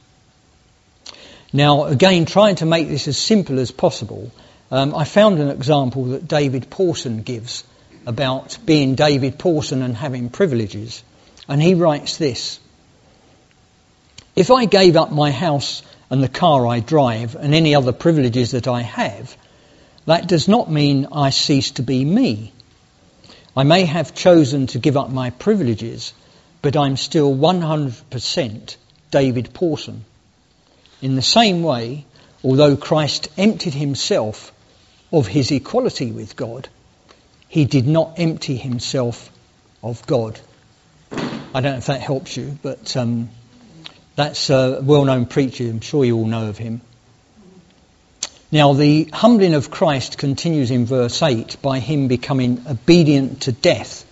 Now, 1.54 1.86
again, 1.86 2.26
trying 2.26 2.56
to 2.56 2.66
make 2.66 2.88
this 2.88 3.08
as 3.08 3.20
simple 3.20 3.60
as 3.60 3.70
possible, 3.70 4.32
um, 4.72 4.96
I 4.96 5.04
found 5.04 5.40
an 5.40 5.50
example 5.50 6.06
that 6.06 6.28
David 6.28 6.72
Pawson 6.72 7.22
gives 7.22 7.64
about 8.08 8.58
being 8.66 8.96
David 8.96 9.38
Pawson 9.38 9.84
and 9.84 9.96
having 9.96 10.30
privileges. 10.30 11.04
And 11.48 11.62
he 11.62 11.76
writes 11.76 12.18
this 12.18 12.60
If 14.36 14.50
I 14.50 14.66
gave 14.66 14.96
up 14.96 15.12
my 15.12 15.30
house 15.30 15.84
and 16.10 16.24
the 16.24 16.30
car 16.30 16.66
I 16.66 16.80
drive 16.80 17.36
and 17.36 17.54
any 17.54 17.76
other 17.76 17.92
privileges 17.92 18.52
that 18.52 18.68
I 18.68 18.82
have, 18.82 19.38
that 20.08 20.28
does 20.28 20.48
not 20.48 20.72
mean 20.72 21.10
I 21.12 21.30
cease 21.30 21.72
to 21.72 21.84
be 21.84 22.04
me. 22.04 22.54
I 23.56 23.64
may 23.64 23.86
have 23.86 24.14
chosen 24.14 24.68
to 24.68 24.80
give 24.80 24.98
up 24.98 25.10
my 25.10 25.30
privileges 25.30 26.14
but 26.66 26.76
I'm 26.76 26.98
still 26.98 27.32
100% 27.32 28.76
David 29.12 29.54
Pawson. 29.54 30.04
In 31.00 31.16
the 31.16 31.22
same 31.22 31.62
way, 31.62 32.06
although 32.44 32.76
Christ 32.76 33.28
emptied 33.38 33.76
himself 33.76 34.52
of 35.14 35.28
his 35.28 35.52
equality 35.52 36.12
with 36.12 36.36
God, 36.36 36.68
he 37.48 37.66
did 37.66 37.86
not 37.86 38.16
empty 38.18 38.56
himself 38.56 39.30
of 39.84 40.08
God. 40.08 40.40
I 41.12 41.62
don't 41.62 41.74
know 41.74 41.78
if 41.78 41.86
that 41.86 42.02
helps 42.02 42.36
you, 42.36 42.58
but 42.64 42.98
um, 42.98 43.30
that's 44.16 44.50
a 44.50 44.80
well-known 44.82 45.28
preacher. 45.28 45.66
I'm 45.66 45.82
sure 45.82 46.04
you 46.04 46.18
all 46.18 46.26
know 46.26 46.50
of 46.50 46.58
him. 46.58 46.82
Now, 48.56 48.72
the 48.72 49.10
humbling 49.12 49.54
of 49.54 49.70
Christ 49.70 50.18
continues 50.18 50.72
in 50.72 50.86
verse 50.86 51.22
8 51.22 51.58
by 51.62 51.80
him 51.80 52.08
becoming 52.08 52.64
obedient 52.66 53.42
to 53.42 53.52
death, 53.52 54.06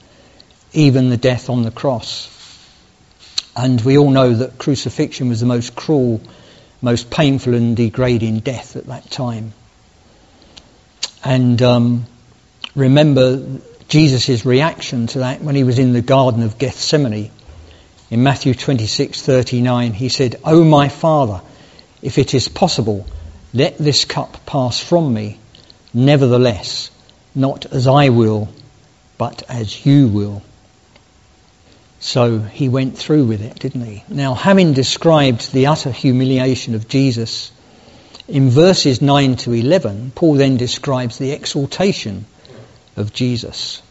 even 0.73 1.09
the 1.09 1.15
death 1.15 1.49
on 1.49 1.63
the 1.63 1.71
cross. 1.71 2.27
And 3.55 3.79
we 3.79 3.97
all 3.97 4.09
know 4.09 4.33
that 4.33 4.57
crucifixion 4.57 5.29
was 5.29 5.39
the 5.39 5.45
most 5.45 5.77
cruel, 5.77 6.19
most 6.81 7.09
painful 7.09 7.53
and 7.53 7.77
degrading 7.77 8.39
death 8.39 8.75
at 8.75 8.87
that 8.87 9.09
time. 9.09 9.53
And 11.23 11.61
um, 11.61 12.05
remember 12.75 13.61
Jesus' 13.87 14.45
reaction 14.45 15.07
to 15.07 15.19
that 15.19 15.39
when 15.41 15.55
he 15.55 15.63
was 15.63 15.79
in 15.79 15.93
the 15.93 16.01
Garden 16.01 16.43
of 16.43 16.57
Gethsemane. 16.57 17.31
In 18.11 18.23
Matthew 18.23 18.55
26:39, 18.55 19.93
he 19.93 20.09
said, 20.09 20.35
"O 20.43 20.65
my 20.65 20.89
Father, 20.89 21.39
if 22.01 22.17
it 22.17 22.33
is 22.33 22.49
possible, 22.49 23.07
let 23.53 23.77
this 23.77 24.05
cup 24.05 24.45
pass 24.45 24.79
from 24.79 25.13
me. 25.13 25.39
Nevertheless, 25.93 26.89
not 27.35 27.65
as 27.67 27.87
I 27.87 28.09
will, 28.09 28.49
but 29.17 29.43
as 29.47 29.85
you 29.85 30.07
will." 30.07 30.41
So 31.99 32.39
he 32.39 32.67
went 32.67 32.97
through 32.97 33.25
with 33.25 33.41
it, 33.41 33.59
didn't 33.59 33.85
he? 33.85 34.03
Now, 34.09 34.33
having 34.33 34.73
described 34.73 35.53
the 35.53 35.67
utter 35.67 35.91
humiliation 35.91 36.75
of 36.75 36.87
Jesus, 36.87 37.51
in 38.27 38.49
verses 38.49 39.01
9 39.01 39.35
to 39.37 39.53
11, 39.53 40.11
Paul 40.15 40.33
then 40.33 40.57
describes 40.57 41.17
the 41.17 41.31
exaltation 41.31 42.25
of 42.97 43.13
Jesus. 43.13 43.81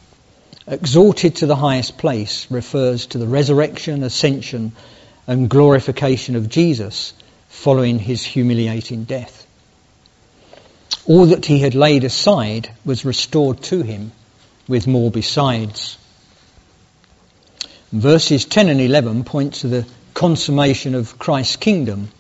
Exalted 0.67 1.37
to 1.37 1.47
the 1.47 1.57
highest 1.57 1.99
place 1.99 2.47
refers 2.51 3.07
to 3.07 3.19
the 3.19 3.27
resurrection, 3.27 4.03
ascension, 4.03 4.73
and 5.27 5.49
glorification 5.49 6.37
of 6.37 6.49
Jesus 6.49 7.13
following 7.49 7.99
his 7.99 8.23
humiliating 8.23 9.05
death. 9.05 9.42
All 11.07 11.27
that 11.27 11.47
he 11.47 11.59
had 11.59 11.75
laid 11.75 12.05
aside 12.05 12.71
was 12.85 13.05
restored 13.05 13.63
to 13.65 13.83
him 13.83 14.13
with 14.69 14.87
more 14.87 15.11
besides. 15.11 15.99
Verses 17.93 18.45
10 18.45 18.69
and 18.69 18.81
11 18.81 19.25
point 19.25 19.55
to 19.55 19.69
the 19.69 19.87
consummation 20.15 20.95
of 20.95 21.19
Christ's 21.19 21.57
kingdom 21.57 22.11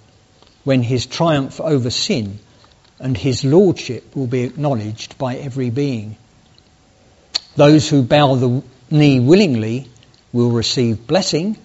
when 0.64 0.82
his 0.82 1.06
triumph 1.06 1.60
over 1.60 1.90
sin 1.90 2.40
and 2.98 3.16
his 3.16 3.44
lordship 3.44 4.16
will 4.16 4.26
be 4.26 4.42
acknowledged 4.42 5.16
by 5.18 5.36
every 5.36 5.70
being. 5.70 6.16
Those 7.56 7.88
who 7.88 8.02
bow 8.02 8.34
the 8.34 8.62
knee 8.90 9.20
willingly 9.20 9.88
will 10.32 10.50
receive 10.50 11.06
blessing, 11.06 11.56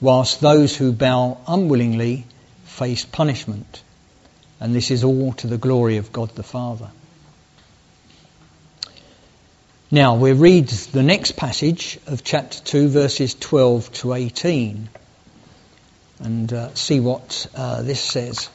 whilst 0.00 0.40
those 0.40 0.76
who 0.76 0.92
bow 0.92 1.38
unwillingly 1.46 2.26
face 2.64 3.04
punishment. 3.04 3.82
And 4.60 4.74
this 4.74 4.90
is 4.90 5.02
all 5.04 5.32
to 5.34 5.46
the 5.46 5.58
glory 5.58 5.96
of 5.96 6.12
God 6.12 6.30
the 6.36 6.42
Father. 6.42 6.90
Now 9.90 10.14
we 10.14 10.32
read 10.32 10.68
the 10.68 11.02
next 11.02 11.32
passage 11.32 11.98
of 12.06 12.22
chapter 12.22 12.60
2, 12.60 12.88
verses 12.88 13.34
12 13.34 13.92
to 13.94 14.12
18, 14.12 14.88
and 16.20 16.52
uh, 16.52 16.74
see 16.74 17.00
what 17.00 17.48
uh, 17.56 17.82
this 17.82 18.00
says. 18.00 18.50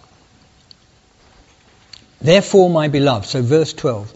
Therefore, 2.21 2.69
my 2.69 2.87
beloved, 2.87 3.25
so 3.27 3.41
verse 3.41 3.73
12, 3.73 4.15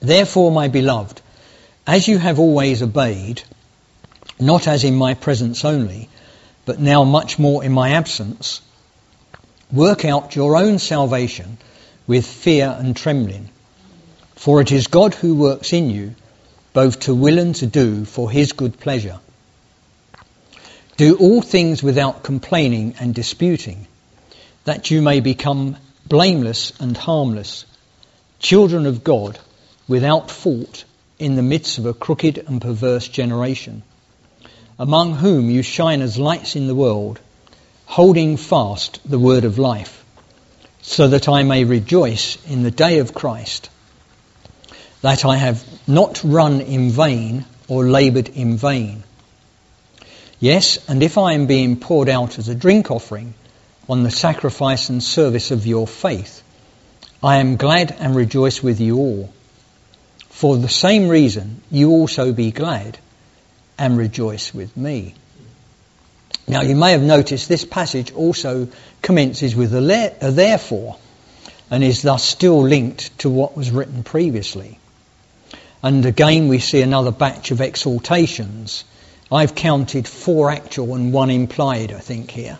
therefore, 0.00 0.52
my 0.52 0.68
beloved, 0.68 1.22
as 1.86 2.06
you 2.06 2.18
have 2.18 2.38
always 2.38 2.82
obeyed, 2.82 3.42
not 4.38 4.68
as 4.68 4.84
in 4.84 4.94
my 4.94 5.14
presence 5.14 5.64
only, 5.64 6.10
but 6.66 6.78
now 6.78 7.04
much 7.04 7.38
more 7.38 7.64
in 7.64 7.72
my 7.72 7.92
absence, 7.92 8.60
work 9.72 10.04
out 10.04 10.36
your 10.36 10.56
own 10.56 10.78
salvation 10.78 11.58
with 12.06 12.26
fear 12.26 12.74
and 12.78 12.96
trembling. 12.96 13.48
For 14.34 14.60
it 14.60 14.70
is 14.70 14.86
God 14.86 15.14
who 15.14 15.34
works 15.34 15.72
in 15.72 15.90
you 15.90 16.14
both 16.76 17.00
to 17.00 17.14
will 17.14 17.38
and 17.38 17.54
to 17.54 17.66
do 17.66 18.04
for 18.04 18.30
his 18.30 18.52
good 18.52 18.78
pleasure. 18.78 19.18
Do 20.98 21.16
all 21.16 21.40
things 21.40 21.82
without 21.82 22.22
complaining 22.22 22.96
and 23.00 23.14
disputing, 23.14 23.86
that 24.64 24.90
you 24.90 25.00
may 25.00 25.20
become 25.20 25.78
blameless 26.06 26.78
and 26.78 26.94
harmless, 26.94 27.64
children 28.40 28.84
of 28.84 29.02
God 29.02 29.38
without 29.88 30.30
fault 30.30 30.84
in 31.18 31.34
the 31.34 31.42
midst 31.42 31.78
of 31.78 31.86
a 31.86 31.94
crooked 31.94 32.36
and 32.38 32.60
perverse 32.60 33.08
generation, 33.08 33.82
among 34.78 35.14
whom 35.14 35.48
you 35.48 35.62
shine 35.62 36.02
as 36.02 36.18
lights 36.18 36.56
in 36.56 36.66
the 36.66 36.74
world, 36.74 37.18
holding 37.86 38.36
fast 38.36 39.00
the 39.08 39.18
word 39.18 39.44
of 39.44 39.58
life, 39.58 40.04
so 40.82 41.08
that 41.08 41.28
I 41.28 41.42
may 41.42 41.64
rejoice 41.64 42.38
in 42.46 42.62
the 42.62 42.70
day 42.70 42.98
of 42.98 43.14
Christ 43.14 43.70
that 45.02 45.24
I 45.24 45.36
have 45.36 45.64
not 45.86 46.22
run 46.24 46.60
in 46.60 46.90
vain 46.90 47.44
or 47.68 47.84
laboured 47.84 48.28
in 48.28 48.56
vain. 48.56 49.04
Yes, 50.40 50.78
and 50.88 51.02
if 51.02 51.16
I 51.16 51.34
am 51.34 51.46
being 51.46 51.78
poured 51.78 52.08
out 52.08 52.38
as 52.38 52.48
a 52.48 52.54
drink 52.54 52.90
offering 52.90 53.34
on 53.88 54.02
the 54.02 54.10
sacrifice 54.10 54.88
and 54.88 55.02
service 55.02 55.50
of 55.50 55.66
your 55.66 55.86
faith, 55.86 56.42
I 57.22 57.36
am 57.36 57.56
glad 57.56 57.94
and 57.98 58.14
rejoice 58.16 58.62
with 58.62 58.80
you 58.80 58.98
all. 58.98 59.32
For 60.28 60.56
the 60.56 60.68
same 60.68 61.08
reason, 61.08 61.62
you 61.70 61.90
also 61.90 62.32
be 62.32 62.50
glad 62.50 62.98
and 63.78 63.96
rejoice 63.96 64.52
with 64.52 64.76
me. 64.76 65.14
Now, 66.48 66.62
you 66.62 66.76
may 66.76 66.92
have 66.92 67.02
noticed 67.02 67.48
this 67.48 67.64
passage 67.64 68.12
also 68.12 68.68
commences 69.02 69.56
with 69.56 69.74
a, 69.74 70.14
therefore 70.20 70.96
and 71.70 71.82
is 71.82 72.02
thus 72.02 72.22
still 72.22 72.62
linked 72.62 73.18
to 73.18 73.28
what 73.30 73.56
was 73.56 73.70
written 73.70 74.02
previously. 74.02 74.78
And 75.82 76.06
again, 76.06 76.48
we 76.48 76.58
see 76.58 76.82
another 76.82 77.10
batch 77.10 77.50
of 77.50 77.60
exhortations. 77.60 78.84
I've 79.30 79.54
counted 79.54 80.06
four 80.06 80.50
actual 80.50 80.94
and 80.94 81.12
one 81.12 81.30
implied, 81.30 81.92
I 81.92 81.98
think, 81.98 82.30
here. 82.30 82.58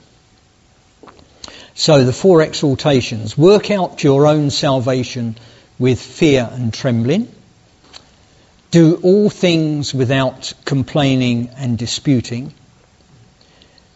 So 1.74 2.04
the 2.04 2.12
four 2.12 2.42
exhortations 2.42 3.36
work 3.36 3.70
out 3.70 4.02
your 4.02 4.26
own 4.26 4.50
salvation 4.50 5.36
with 5.78 6.00
fear 6.00 6.48
and 6.50 6.72
trembling. 6.72 7.32
Do 8.70 8.98
all 9.02 9.30
things 9.30 9.94
without 9.94 10.52
complaining 10.64 11.50
and 11.56 11.78
disputing. 11.78 12.52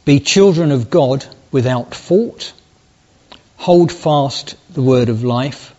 Be 0.05 0.19
children 0.19 0.73
of 0.73 0.91
God 0.91 1.25
without 1.53 1.95
fault. 1.95 2.53
Hold 3.57 3.93
fast 3.93 4.57
the 4.73 4.83
word 4.83 5.09
of 5.09 5.25
life. 5.25 5.75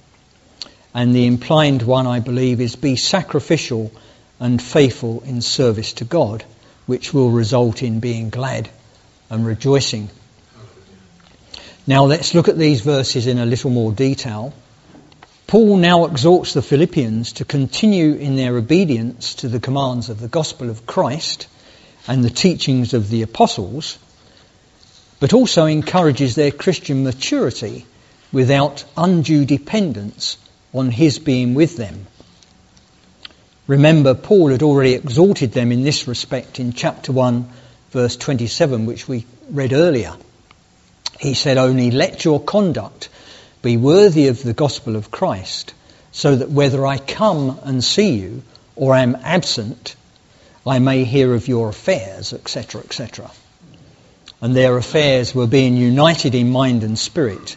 And 0.94 1.16
the 1.16 1.26
implied 1.26 1.82
one, 1.82 2.06
I 2.06 2.20
believe, 2.20 2.62
is 2.62 2.76
be 2.76 2.96
sacrificial 2.96 3.92
and 4.40 4.62
faithful 4.62 5.24
in 5.26 5.42
service 5.42 5.94
to 5.94 6.06
God, 6.06 6.44
which 6.86 7.14
will 7.14 7.32
result 7.32 7.82
in 7.82 8.00
being 8.00 8.30
glad 8.30 8.70
and 9.30 9.46
rejoicing. 9.46 10.10
Now 11.88 12.06
let's 12.06 12.36
look 12.36 12.48
at 12.48 12.58
these 12.58 12.82
verses 12.82 13.26
in 13.26 13.40
a 13.40 13.46
little 13.46 13.72
more 13.72 13.92
detail. 13.92 14.54
Paul 15.48 15.78
now 15.78 16.06
exhorts 16.06 16.54
the 16.54 16.62
Philippians 16.62 17.34
to 17.34 17.46
continue 17.46 18.14
in 18.14 18.36
their 18.36 18.56
obedience 18.56 19.36
to 19.36 19.48
the 19.48 19.60
commands 19.60 20.10
of 20.10 20.20
the 20.20 20.28
gospel 20.28 20.70
of 20.70 20.86
Christ 20.86 21.48
and 22.08 22.24
the 22.24 22.30
teachings 22.30 22.94
of 22.94 23.10
the 23.10 23.24
apostles, 23.24 23.98
but 25.22 25.34
also 25.34 25.68
encourages 25.68 26.34
their 26.34 26.50
Christian 26.50 27.04
maturity 27.04 27.86
without 28.34 28.84
undue 28.98 29.46
dependence 29.46 30.36
on 30.74 30.90
his 30.90 31.20
being 31.20 31.54
with 31.54 31.78
them. 31.78 32.08
Remember, 33.68 34.16
Paul 34.16 34.50
had 34.50 34.64
already 34.64 34.94
exhorted 34.94 35.52
them 35.52 35.72
in 35.72 35.84
this 35.84 36.08
respect 36.08 36.60
in 36.60 36.74
chapter 36.74 37.12
1, 37.12 37.48
verse 37.92 38.18
27, 38.18 38.88
which 38.88 39.08
we 39.08 39.28
read 39.52 39.74
earlier. 39.74 40.16
He 41.20 41.36
said, 41.36 41.60
Only 41.60 41.92
let 41.92 42.26
your 42.26 42.42
conduct 42.42 43.10
be 43.62 43.78
worthy 43.78 44.28
of 44.28 44.42
the 44.42 44.54
gospel 44.54 44.96
of 44.96 45.12
Christ, 45.12 45.76
so 46.12 46.36
that 46.36 46.50
whether 46.50 46.84
I 46.84 46.98
come 46.98 47.60
and 47.62 47.84
see 47.84 48.14
you 48.14 48.42
or 48.76 48.96
am 48.96 49.16
absent, 49.22 49.96
I 50.66 50.80
may 50.80 51.04
hear 51.04 51.36
of 51.36 51.48
your 51.48 51.70
affairs, 51.70 52.34
etc., 52.34 52.82
etc. 52.82 53.30
And 54.42 54.56
their 54.56 54.76
affairs 54.78 55.36
were 55.36 55.48
being 55.48 55.78
united 55.78 56.34
in 56.34 56.50
mind 56.50 56.84
and 56.84 56.98
spirit 56.98 57.56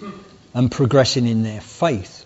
and 0.53 0.71
progressing 0.71 1.27
in 1.27 1.43
their 1.43 1.61
faith. 1.61 2.25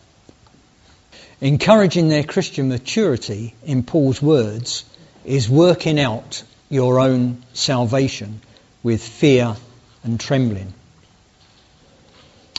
Encouraging 1.40 2.08
their 2.08 2.24
Christian 2.24 2.68
maturity, 2.68 3.54
in 3.64 3.84
Paul's 3.84 4.20
words, 4.20 4.84
is 5.24 5.48
working 5.48 6.00
out 6.00 6.42
your 6.68 6.98
own 6.98 7.44
salvation 7.52 8.40
with 8.82 9.02
fear 9.02 9.56
and 10.02 10.18
trembling. 10.18 10.74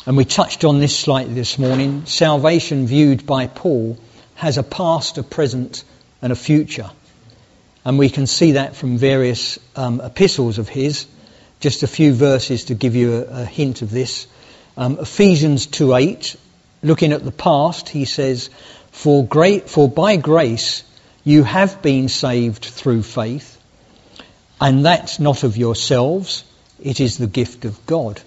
And 0.05 0.15
we 0.15 0.25
touched 0.25 0.63
on 0.63 0.79
this 0.79 0.97
slightly 0.97 1.33
this 1.33 1.59
morning. 1.59 2.05
Salvation 2.05 2.87
viewed 2.87 3.25
by 3.25 3.47
Paul 3.47 3.97
has 4.35 4.57
a 4.57 4.63
past, 4.63 5.17
a 5.17 5.23
present, 5.23 5.83
and 6.21 6.31
a 6.31 6.35
future. 6.35 6.89
And 7.83 7.99
we 7.99 8.09
can 8.09 8.25
see 8.25 8.53
that 8.53 8.75
from 8.75 8.97
various 8.97 9.59
um, 9.75 9.99
epistles 9.99 10.57
of 10.57 10.69
his. 10.69 11.05
Just 11.59 11.83
a 11.83 11.87
few 11.87 12.13
verses 12.13 12.65
to 12.65 12.75
give 12.75 12.95
you 12.95 13.15
a, 13.15 13.41
a 13.41 13.45
hint 13.45 13.81
of 13.81 13.91
this. 13.91 14.27
Um, 14.77 14.99
Ephesians 14.99 15.67
2.8 15.67 16.37
looking 16.81 17.11
at 17.11 17.23
the 17.23 17.31
past, 17.31 17.89
he 17.89 18.05
says, 18.05 18.49
for, 18.91 19.25
great, 19.25 19.69
for 19.69 19.89
by 19.89 20.15
grace 20.15 20.83
you 21.23 21.43
have 21.43 21.81
been 21.81 22.09
saved 22.09 22.65
through 22.65 23.03
faith, 23.03 23.57
and 24.59 24.85
that's 24.85 25.19
not 25.19 25.43
of 25.43 25.57
yourselves, 25.57 26.43
it 26.81 26.99
is 26.99 27.17
the 27.17 27.27
gift 27.27 27.65
of 27.65 27.85
God. 27.85 28.21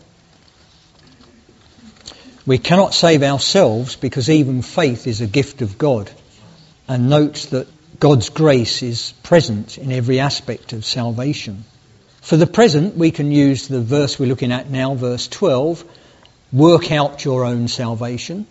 We 2.44 2.58
cannot 2.58 2.94
save 2.94 3.22
ourselves 3.22 3.96
because 3.96 4.28
even 4.28 4.62
faith 4.62 5.06
is 5.06 5.20
a 5.20 5.26
gift 5.26 5.62
of 5.62 5.78
God. 5.78 6.10
And 6.88 7.08
note 7.08 7.46
that 7.50 7.68
God's 8.00 8.30
grace 8.30 8.82
is 8.82 9.12
present 9.22 9.78
in 9.78 9.92
every 9.92 10.18
aspect 10.18 10.72
of 10.72 10.84
salvation. 10.84 11.64
For 12.22 12.36
the 12.36 12.46
present, 12.46 12.96
we 12.96 13.10
can 13.10 13.32
use 13.32 13.66
the 13.66 13.80
verse 13.80 14.16
we're 14.16 14.26
looking 14.26 14.52
at 14.52 14.70
now, 14.70 14.94
verse 14.94 15.26
12, 15.26 15.84
work 16.52 16.92
out 16.92 17.24
your 17.24 17.44
own 17.44 17.66
salvation. 17.66 18.46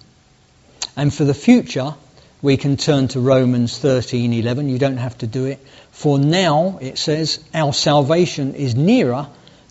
And 0.98 1.12
for 1.14 1.24
the 1.24 1.34
future, 1.34 1.96
we 2.42 2.58
can 2.58 2.76
turn 2.76 3.08
to 3.10 3.22
Romans 3.22 3.80
13:11. 3.80 4.70
You 4.70 4.78
don't 4.78 4.98
have 4.98 5.18
to 5.20 5.28
do 5.28 5.46
it. 5.46 5.66
For 5.92 6.20
now, 6.20 6.80
it 6.82 6.98
says, 6.98 7.40
our 7.54 7.72
salvation 7.72 8.56
is 8.56 8.76
nearer 8.76 9.28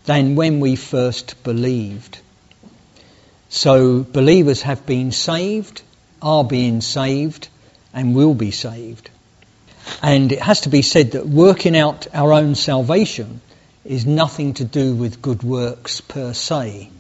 than 0.07 0.35
when 0.35 0.61
we 0.61 0.77
first 0.77 1.43
believed. 1.45 2.21
So 3.51 4.03
believers 4.03 4.63
have 4.63 4.87
been 4.87 5.13
saved, 5.13 5.83
are 6.23 6.45
being 6.45 6.81
saved, 6.81 7.49
and 7.93 8.15
will 8.15 8.35
be 8.35 8.51
saved. 8.51 9.11
And 10.01 10.33
it 10.33 10.41
has 10.41 10.63
to 10.63 10.71
be 10.71 10.81
said 10.81 11.13
that 11.13 11.29
working 11.29 11.77
out 11.77 12.07
our 12.15 12.33
own 12.33 12.55
salvation 12.55 13.43
is 13.85 14.07
nothing 14.07 14.55
to 14.55 14.65
do 14.65 14.95
with 14.95 15.23
good 15.23 15.43
works 15.43 16.01
per 16.01 16.33
se, 16.33 16.91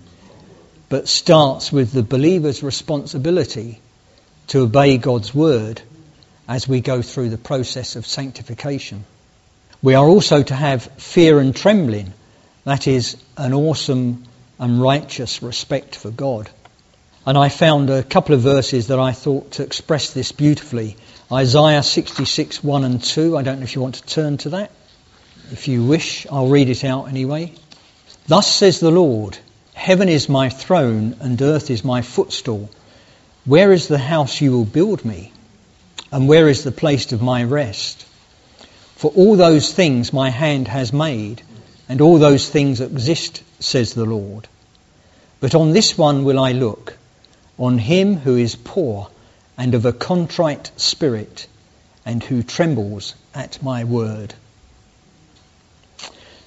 but 0.88 1.08
starts 1.08 1.70
with 1.70 1.92
the 1.92 2.02
believer's 2.02 2.62
responsibility 2.62 3.80
to 4.48 4.60
obey 4.60 4.96
God's 4.98 5.34
word 5.34 5.82
as 6.48 6.66
we 6.66 6.80
go 6.80 7.02
through 7.02 7.28
the 7.28 7.38
process 7.38 7.96
of 7.96 8.06
sanctification. 8.06 9.04
We 9.82 9.94
are 9.94 10.06
also 10.06 10.42
to 10.42 10.54
have 10.54 10.82
fear 10.82 11.38
and 11.38 11.54
trembling, 11.54 12.12
that 12.64 12.88
is, 12.88 13.16
an 13.36 13.54
awesome 13.54 14.24
and 14.58 14.82
righteous 14.82 15.42
respect 15.42 15.96
for 15.96 16.10
God. 16.10 16.50
And 17.26 17.38
I 17.38 17.50
found 17.50 17.90
a 17.90 18.02
couple 18.02 18.34
of 18.34 18.40
verses 18.40 18.88
that 18.88 18.98
I 18.98 19.12
thought 19.12 19.52
to 19.52 19.62
express 19.62 20.12
this 20.12 20.32
beautifully. 20.32 20.96
Isaiah 21.30 21.82
66, 21.82 22.64
1 22.64 22.84
and 22.84 23.02
2. 23.02 23.36
I 23.36 23.42
don't 23.42 23.58
know 23.60 23.64
if 23.64 23.74
you 23.74 23.82
want 23.82 23.96
to 23.96 24.06
turn 24.06 24.38
to 24.38 24.50
that. 24.50 24.70
If 25.52 25.66
you 25.66 25.84
wish, 25.84 26.26
I'll 26.30 26.48
read 26.48 26.68
it 26.68 26.84
out 26.84 27.08
anyway. 27.08 27.52
Thus 28.28 28.46
says 28.52 28.78
the 28.78 28.90
Lord, 28.90 29.36
Heaven 29.74 30.08
is 30.08 30.28
my 30.28 30.48
throne 30.48 31.16
and 31.20 31.40
earth 31.42 31.70
is 31.70 31.84
my 31.84 32.02
footstool. 32.02 32.70
Where 33.44 33.72
is 33.72 33.88
the 33.88 33.98
house 33.98 34.40
you 34.40 34.52
will 34.52 34.64
build 34.64 35.04
me? 35.04 35.32
And 36.12 36.28
where 36.28 36.48
is 36.48 36.62
the 36.62 36.70
place 36.70 37.10
of 37.12 37.22
my 37.22 37.42
rest? 37.42 38.06
For 38.94 39.10
all 39.10 39.36
those 39.36 39.72
things 39.72 40.12
my 40.12 40.30
hand 40.30 40.68
has 40.68 40.92
made, 40.92 41.42
and 41.88 42.00
all 42.00 42.18
those 42.18 42.48
things 42.48 42.80
exist, 42.80 43.42
says 43.58 43.94
the 43.94 44.04
Lord. 44.04 44.46
But 45.40 45.54
on 45.54 45.72
this 45.72 45.96
one 45.96 46.24
will 46.24 46.38
I 46.38 46.52
look, 46.52 46.96
on 47.58 47.78
him 47.78 48.16
who 48.16 48.36
is 48.36 48.54
poor 48.54 49.08
and 49.56 49.74
of 49.74 49.86
a 49.86 49.92
contrite 49.92 50.70
spirit, 50.76 51.46
and 52.04 52.22
who 52.22 52.42
trembles 52.42 53.14
at 53.34 53.62
my 53.62 53.84
word. 53.84 54.34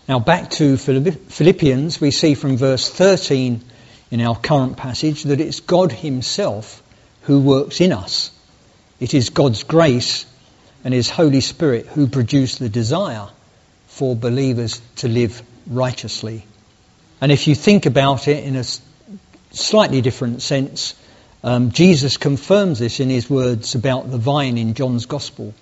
Now 0.07 0.19
back 0.19 0.49
to 0.51 0.75
Philippians, 0.75 2.01
we 2.01 2.11
see 2.11 2.33
from 2.33 2.57
verse 2.57 2.89
13 2.89 3.61
in 4.11 4.21
our 4.21 4.35
current 4.35 4.75
passage 4.75 5.23
that 5.23 5.39
it's 5.39 5.61
God 5.61 5.93
himself 5.93 6.83
who 7.21 7.39
works 7.39 7.79
in 7.79 7.93
us. 7.93 8.31
It 8.99 9.13
is 9.13 9.29
God's 9.29 9.63
grace 9.63 10.25
and 10.83 10.93
His 10.93 11.09
Holy 11.09 11.39
Spirit 11.39 11.87
who 11.87 12.07
produce 12.07 12.57
the 12.57 12.67
desire 12.67 13.29
for 13.87 14.13
believers 14.15 14.81
to 14.97 15.07
live 15.07 15.41
righteously. 15.67 16.45
And 17.21 17.31
if 17.31 17.47
you 17.47 17.55
think 17.55 17.85
about 17.85 18.27
it 18.27 18.43
in 18.43 18.57
a 18.57 18.65
slightly 19.51 20.01
different 20.01 20.41
sense, 20.41 20.95
um, 21.43 21.71
Jesus 21.71 22.17
confirms 22.17 22.79
this 22.79 22.99
in 22.99 23.09
his 23.09 23.29
words 23.29 23.75
about 23.75 24.11
the 24.11 24.17
vine 24.17 24.57
in 24.57 24.73
John's 24.73 25.05
Gospel. 25.05 25.53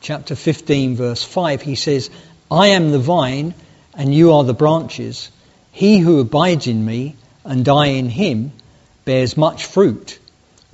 Chapter 0.00 0.34
15, 0.34 0.96
verse 0.96 1.22
5, 1.22 1.60
he 1.60 1.74
says, 1.74 2.08
I 2.50 2.68
am 2.68 2.90
the 2.90 2.98
vine, 2.98 3.54
and 3.94 4.14
you 4.14 4.32
are 4.32 4.44
the 4.44 4.54
branches. 4.54 5.30
He 5.70 5.98
who 5.98 6.20
abides 6.20 6.66
in 6.66 6.84
me, 6.84 7.16
and 7.44 7.68
I 7.68 7.86
in 7.86 8.08
him, 8.08 8.52
bears 9.04 9.36
much 9.36 9.66
fruit, 9.66 10.18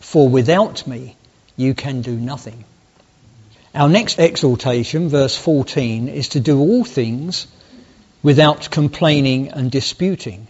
for 0.00 0.28
without 0.28 0.86
me 0.86 1.16
you 1.56 1.74
can 1.74 2.02
do 2.02 2.16
nothing. 2.16 2.64
Our 3.74 3.88
next 3.88 4.18
exhortation, 4.18 5.08
verse 5.08 5.36
14, 5.36 6.08
is 6.08 6.30
to 6.30 6.40
do 6.40 6.58
all 6.58 6.84
things 6.84 7.46
without 8.22 8.70
complaining 8.70 9.48
and 9.48 9.70
disputing. 9.70 10.46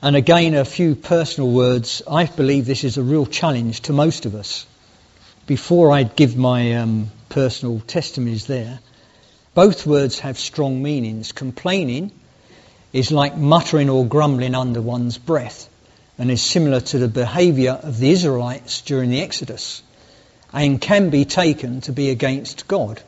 And 0.00 0.14
again, 0.14 0.54
a 0.54 0.64
few 0.64 0.94
personal 0.94 1.50
words. 1.50 2.02
I 2.08 2.26
believe 2.26 2.66
this 2.66 2.84
is 2.84 2.98
a 2.98 3.02
real 3.02 3.26
challenge 3.26 3.82
to 3.82 3.92
most 3.92 4.26
of 4.26 4.34
us. 4.34 4.66
Before 5.46 5.90
I 5.90 6.04
give 6.04 6.36
my 6.36 6.74
um, 6.74 7.10
personal 7.28 7.80
testimonies 7.80 8.46
there, 8.46 8.78
both 9.58 9.84
words 9.88 10.20
have 10.20 10.38
strong 10.38 10.80
meanings. 10.80 11.32
Complaining 11.32 12.12
is 12.92 13.10
like 13.10 13.36
muttering 13.36 13.90
or 13.90 14.06
grumbling 14.06 14.54
under 14.54 14.80
one's 14.80 15.18
breath 15.18 15.68
and 16.16 16.30
is 16.30 16.40
similar 16.40 16.80
to 16.80 16.98
the 17.00 17.08
behaviour 17.08 17.72
of 17.72 17.98
the 17.98 18.08
Israelites 18.08 18.82
during 18.82 19.10
the 19.10 19.20
Exodus 19.20 19.82
and 20.52 20.80
can 20.80 21.10
be 21.10 21.24
taken 21.24 21.80
to 21.80 21.90
be 21.90 22.10
against 22.10 22.68
God. 22.68 23.02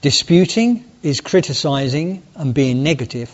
Disputing 0.00 0.90
is 1.02 1.20
criticising 1.20 2.22
and 2.34 2.54
being 2.54 2.82
negative, 2.82 3.30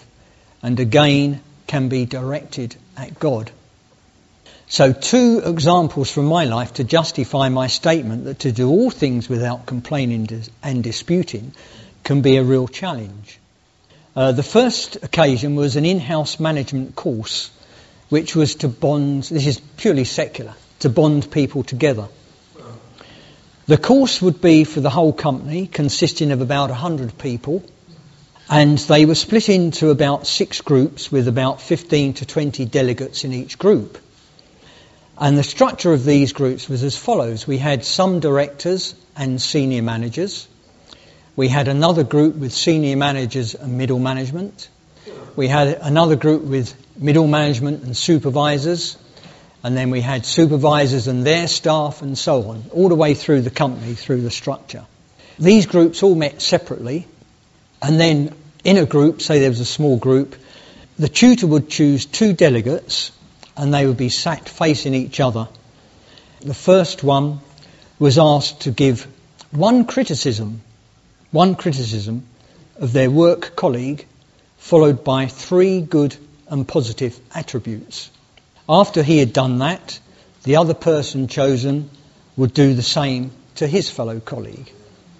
and 0.61 0.81
again 0.81 1.41
can 1.69 1.89
be 1.89 2.05
directed 2.05 2.75
at 2.97 3.17
God. 3.17 3.53
So, 4.67 4.93
two 4.93 5.41
examples 5.45 6.11
from 6.11 6.25
my 6.25 6.47
life 6.47 6.75
to 6.75 6.85
justify 6.85 7.49
my 7.49 7.69
statement 7.69 8.25
that 8.25 8.41
to 8.41 8.51
do 8.51 8.69
all 8.71 8.91
things 8.91 9.29
without 9.29 9.67
complaining 9.67 10.29
and 10.65 10.83
disputing 10.83 11.53
can 12.05 12.23
be 12.23 12.37
a 12.37 12.45
real 12.45 12.69
challenge. 12.69 13.39
Uh, 14.15 14.31
the 14.33 14.43
first 14.43 14.97
occasion 15.03 15.57
was 15.57 15.77
an 15.77 15.85
in 15.85 15.99
house 15.99 16.39
management 16.39 16.95
course, 16.95 17.51
which 18.11 18.37
was 18.37 18.57
to 18.57 18.69
bond, 18.69 19.25
this 19.25 19.47
is 19.47 19.61
purely 19.77 20.05
secular, 20.05 20.55
to 20.81 20.89
bond 20.89 21.31
people 21.31 21.65
together. 21.65 22.07
The 23.67 23.79
course 23.79 24.21
would 24.21 24.43
be 24.43 24.65
for 24.65 24.81
the 24.81 24.91
whole 24.91 25.13
company, 25.13 25.67
consisting 25.67 26.31
of 26.31 26.43
about 26.43 26.69
100 26.69 27.17
people, 27.19 27.65
and 28.51 28.77
they 28.77 29.07
were 29.07 29.15
split 29.15 29.49
into 29.49 29.89
about 29.89 30.27
six 30.27 30.61
groups 30.61 31.11
with 31.11 31.29
about 31.29 31.63
15 31.63 32.15
to 32.15 32.27
20 32.27 32.67
delegates 32.67 33.25
in 33.25 33.33
each 33.33 33.59
group. 33.59 33.99
And 35.17 35.39
the 35.39 35.43
structure 35.43 35.95
of 35.95 36.05
these 36.05 36.33
groups 36.35 36.69
was 36.69 36.83
as 36.83 36.97
follows. 36.97 37.47
We 37.47 37.57
had 37.57 37.85
some 37.85 38.21
directors 38.21 38.95
and 39.17 39.41
senior 39.41 39.83
managers. 39.83 40.47
We 41.37 41.49
had 41.49 41.69
another 41.69 42.05
group 42.05 42.37
with 42.37 42.53
senior 42.53 42.97
managers 42.97 43.55
and 43.55 43.77
middle 43.77 43.99
management. 43.99 44.69
We 45.37 45.49
had 45.49 45.69
another 45.81 46.17
group 46.17 46.43
with 46.43 46.75
middle 46.97 47.27
management 47.27 47.83
and 47.83 47.97
supervisors 47.97 48.97
and 49.65 49.75
then 49.75 49.91
we 49.91 50.03
had 50.03 50.27
supervisors 50.27 51.09
and 51.09 51.27
their 51.27 51.49
staff 51.49 52.03
and 52.03 52.19
so 52.19 52.51
on, 52.51 52.65
all 52.71 52.91
the 52.91 52.95
way 52.95 53.15
through 53.15 53.41
the 53.41 53.51
company, 53.51 53.95
through 53.95 54.21
the 54.21 54.31
structure. 54.31 54.85
These 55.39 55.65
groups 55.65 56.03
all 56.03 56.15
met 56.15 56.43
separately, 56.43 57.09
and 57.81 57.99
then 57.99 58.35
in 58.63 58.77
a 58.77 58.85
group, 58.85 59.23
say 59.23 59.41
there 59.41 59.49
was 59.49 59.61
a 59.61 59.65
small 59.65 59.97
group, 59.97 60.37
the 60.99 61.09
tutor 61.09 61.47
would 61.47 61.71
choose 61.71 62.05
two 62.05 62.35
delegates, 62.35 63.11
and 63.57 63.73
they 63.73 63.87
would 63.87 63.97
be 63.97 64.11
sat 64.11 64.51
facing 64.51 64.93
each 64.93 65.19
other. 65.19 65.49
The 66.43 66.55
first 66.55 67.03
one 67.03 67.41
was 67.99 68.19
asked 68.19 68.63
to 68.63 68.71
give 68.71 69.07
one 69.51 69.87
criticism, 69.87 70.61
one 71.35 71.57
criticism 71.57 72.25
of 72.77 72.93
their 72.93 73.11
work 73.11 73.57
colleague, 73.57 74.07
followed 74.57 75.03
by 75.03 75.27
three 75.27 75.81
good 75.81 76.17
and 76.47 76.67
positive 76.67 77.19
attributes. 77.35 78.09
After 78.69 79.03
he 79.03 79.19
had 79.19 79.33
done 79.33 79.59
that, 79.59 79.99
the 80.45 80.57
other 80.57 80.75
person 80.75 81.27
chosen 81.27 81.91
would 82.37 82.55
do 82.55 82.75
the 82.75 82.85
same 82.85 83.33
to 83.57 83.67
his 83.67 83.91
fellow 83.91 84.21
colleague. 84.21 84.71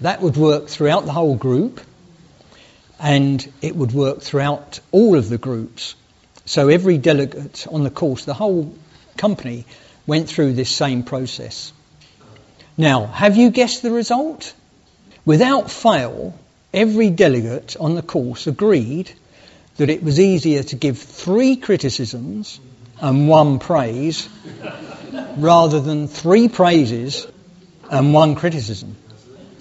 That 0.03 0.23
would 0.23 0.37
work 0.37 0.69
throughout 0.69 1.05
the 1.05 1.11
whole 1.11 1.35
group 1.35 1.81
and 3.01 3.53
it 3.61 3.75
would 3.75 3.91
work 3.91 4.23
throughout 4.23 4.79
all 4.93 5.19
of 5.19 5.29
the 5.29 5.39
groups. 5.39 5.97
So 6.45 6.69
every 6.69 6.97
delegate 6.97 7.67
on 7.67 7.83
the 7.83 7.91
course, 7.91 8.25
the 8.25 8.35
whole 8.35 8.73
company, 9.17 9.67
went 10.07 10.29
through 10.29 10.53
this 10.53 10.71
same 10.71 11.03
process. 11.03 11.73
Now, 12.77 13.07
have 13.07 13.37
you 13.37 13.51
guessed 13.51 13.83
the 13.83 13.91
result? 13.91 14.55
Without 15.25 15.71
fail, 15.71 16.35
every 16.73 17.11
delegate 17.11 17.77
on 17.81 17.95
the 17.95 18.03
course 18.03 18.47
agreed 18.47 19.11
that 19.77 19.89
it 19.91 20.03
was 20.03 20.21
easier 20.21 20.63
to 20.63 20.77
give 20.77 20.99
three 20.99 21.57
criticisms 21.57 22.61
and 23.01 23.29
one 23.29 23.59
praise 23.59 24.29
rather 25.37 25.81
than 25.81 26.09
three 26.09 26.49
praises 26.49 27.27
and 27.91 28.13
one 28.13 28.35
criticism. 28.35 28.97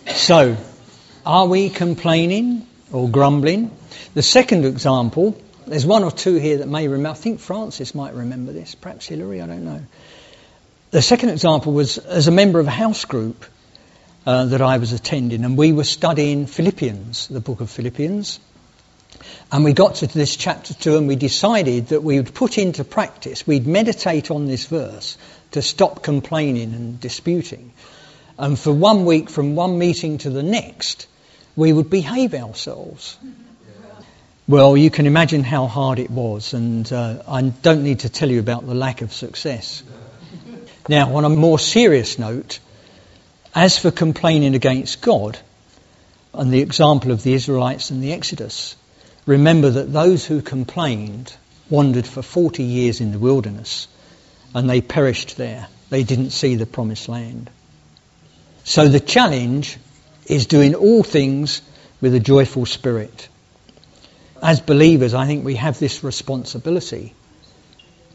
So, 0.08 0.58
are 1.26 1.47
we 1.47 1.69
complaining 1.69 2.67
or 2.91 3.10
grumbling? 3.10 3.71
The 4.13 4.21
second 4.21 4.65
example, 4.65 5.41
there's 5.65 5.86
one 5.86 6.04
or 6.04 6.12
two 6.12 6.36
here 6.36 6.58
that 6.58 6.67
may 6.67 6.88
remember, 6.88 7.17
I 7.17 7.19
think 7.19 7.39
Francis 7.39 7.95
might 7.95 8.13
remember 8.13 8.52
this, 8.52 8.76
perhaps 8.76 9.08
Hilary, 9.08 9.41
I 9.41 9.47
don't 9.47 9.63
know. 9.63 9.82
The 10.91 11.02
second 11.02 11.30
example 11.30 11.73
was 11.73 11.97
as 11.97 12.28
a 12.28 12.32
member 12.32 12.60
of 12.60 12.67
a 12.67 12.71
house 12.71 13.06
group 13.06 13.45
uh, 14.26 14.46
that 14.46 14.62
I 14.62 14.78
was 14.78 14.94
attending, 14.94 15.44
and 15.44 15.58
we 15.58 15.74
were 15.74 15.84
studying 15.84 16.46
Philippians, 16.46 17.28
the 17.28 17.42
book 17.42 17.62
of 17.62 17.70
Philippians. 17.70 18.40
And 19.52 19.64
we 19.64 19.74
got 19.74 19.96
to 19.96 20.08
this 20.08 20.36
chapter 20.36 20.74
2 20.74 20.98
and 20.98 21.08
we 21.08 21.16
decided 21.16 21.90
that 21.90 22.02
we 22.02 22.18
would 22.18 22.34
put 22.34 22.58
into 22.58 22.84
practice, 22.84 23.46
we'd 23.46 23.68
meditate 23.68 24.32
on 24.32 24.48
this 24.48 24.66
verse 24.66 25.18
to 25.52 25.62
stop 25.62 26.02
complaining 26.02 26.74
and 26.74 27.00
disputing. 27.00 27.72
and 28.40 28.58
for 28.58 28.72
one 28.72 29.06
week 29.06 29.30
from 29.30 29.56
one 29.56 29.78
meeting 29.78 30.18
to 30.20 30.32
the 30.32 30.42
next, 30.42 31.08
we 31.56 31.72
would 31.72 31.90
behave 31.90 32.34
ourselves. 32.34 33.18
Well, 34.48 34.76
you 34.76 34.90
can 34.90 35.06
imagine 35.06 35.44
how 35.44 35.68
hard 35.68 36.00
it 36.00 36.10
was, 36.10 36.54
and 36.54 36.92
uh, 36.92 37.24
I 37.28 37.42
don't 37.44 37.84
need 37.84 38.00
to 38.00 38.10
tell 38.10 38.30
you 38.30 38.40
about 38.40 38.66
the 38.66 38.74
lack 38.74 39.02
of 39.02 39.14
success. 39.14 39.84
Now, 40.90 41.16
on 41.16 41.24
a 41.24 41.30
more 41.30 41.60
serious 41.60 42.20
note, 42.20 42.60
as 43.56 43.78
for 43.78 43.92
complaining 43.92 44.56
against 44.56 45.02
God, 45.02 45.38
and 46.34 46.52
the 46.52 46.62
example 46.62 47.12
of 47.12 47.24
the 47.24 47.34
Israelites 47.34 47.92
and 47.92 48.02
the 48.02 48.13
Exodus, 48.13 48.76
remember 49.26 49.70
that 49.70 49.94
those 49.94 50.26
who 50.26 50.42
complained 50.42 51.34
wandered 51.70 52.08
for 52.08 52.22
40 52.22 52.63
years 52.63 53.02
in 53.02 53.12
the 53.12 53.20
wilderness 53.20 53.88
and 54.54 54.70
they 54.70 54.82
perished 54.82 55.38
there. 55.38 55.68
They 55.89 56.04
didn't 56.04 56.32
see 56.32 56.56
the 56.56 56.66
promised 56.66 57.08
land. 57.08 57.50
So 58.63 58.88
the 58.88 59.00
challenge 59.00 59.78
is 60.26 60.48
doing 60.48 60.74
all 60.74 61.04
things 61.04 61.62
with 62.02 62.16
a 62.16 62.20
joyful 62.20 62.66
spirit. 62.66 63.28
As 64.42 64.60
believers, 64.60 65.13
I 65.13 65.28
think 65.28 65.46
we 65.46 65.56
have 65.56 65.80
this 65.80 66.04
responsibility 66.04 67.13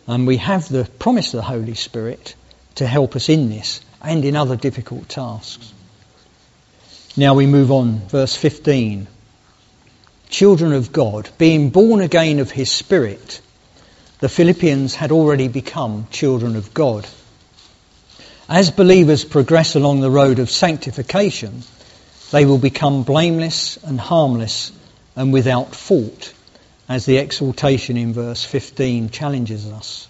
and 0.06 0.26
we 0.26 0.38
have 0.38 0.68
the 0.68 0.84
promise 0.98 1.34
of 1.34 1.38
the 1.38 1.42
Holy 1.42 1.74
Spirit 1.74 2.34
to 2.76 2.86
help 2.86 3.14
us 3.14 3.28
in 3.28 3.50
this 3.50 3.80
and 4.02 4.24
in 4.24 4.36
other 4.36 4.56
difficult 4.56 5.08
tasks. 5.08 5.72
Now 7.16 7.34
we 7.34 7.46
move 7.46 7.72
on, 7.72 7.98
verse 8.08 8.34
15. 8.34 9.08
Children 10.28 10.72
of 10.72 10.92
God, 10.92 11.28
being 11.38 11.70
born 11.70 12.00
again 12.00 12.38
of 12.38 12.50
His 12.50 12.70
Spirit, 12.70 13.40
the 14.20 14.28
Philippians 14.28 14.94
had 14.94 15.10
already 15.10 15.48
become 15.48 16.06
children 16.10 16.56
of 16.56 16.74
God. 16.74 17.06
As 18.48 18.70
believers 18.70 19.24
progress 19.24 19.74
along 19.74 20.00
the 20.00 20.10
road 20.10 20.38
of 20.38 20.50
sanctification, 20.50 21.62
they 22.30 22.44
will 22.44 22.58
become 22.58 23.02
blameless 23.02 23.78
and 23.78 23.98
harmless 23.98 24.72
and 25.16 25.32
without 25.32 25.74
fault, 25.74 26.32
as 26.88 27.04
the 27.04 27.18
exhortation 27.18 27.96
in 27.96 28.12
verse 28.12 28.44
15 28.44 29.10
challenges 29.10 29.66
us. 29.66 30.08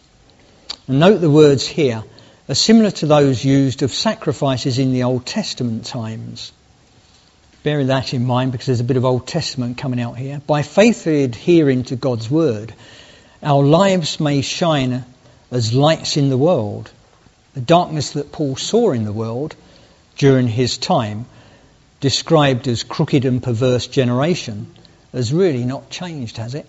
And 0.86 1.00
note 1.00 1.20
the 1.20 1.30
words 1.30 1.66
here 1.66 2.04
are 2.48 2.54
similar 2.54 2.90
to 2.90 3.06
those 3.06 3.44
used 3.44 3.82
of 3.82 3.92
sacrifices 3.92 4.78
in 4.78 4.92
the 4.92 5.02
Old 5.02 5.26
Testament 5.26 5.84
times. 5.84 6.52
Bearing 7.62 7.88
that 7.88 8.14
in 8.14 8.24
mind 8.24 8.52
because 8.52 8.66
there's 8.66 8.80
a 8.80 8.84
bit 8.84 8.96
of 8.96 9.04
Old 9.04 9.26
Testament 9.26 9.76
coming 9.76 10.00
out 10.00 10.16
here. 10.16 10.40
By 10.46 10.62
faithfully 10.62 11.24
adhering 11.24 11.84
to 11.84 11.96
God's 11.96 12.30
word, 12.30 12.72
our 13.42 13.62
lives 13.62 14.18
may 14.18 14.40
shine 14.40 15.04
as 15.50 15.74
lights 15.74 16.16
in 16.16 16.30
the 16.30 16.38
world. 16.38 16.90
The 17.52 17.60
darkness 17.60 18.12
that 18.12 18.32
Paul 18.32 18.56
saw 18.56 18.92
in 18.92 19.04
the 19.04 19.12
world 19.12 19.54
during 20.16 20.48
his 20.48 20.78
time, 20.78 21.26
described 22.00 22.66
as 22.66 22.82
crooked 22.82 23.24
and 23.24 23.42
perverse 23.42 23.86
generation, 23.86 24.74
has 25.12 25.32
really 25.34 25.64
not 25.64 25.90
changed, 25.90 26.38
has 26.38 26.54
it? 26.54 26.66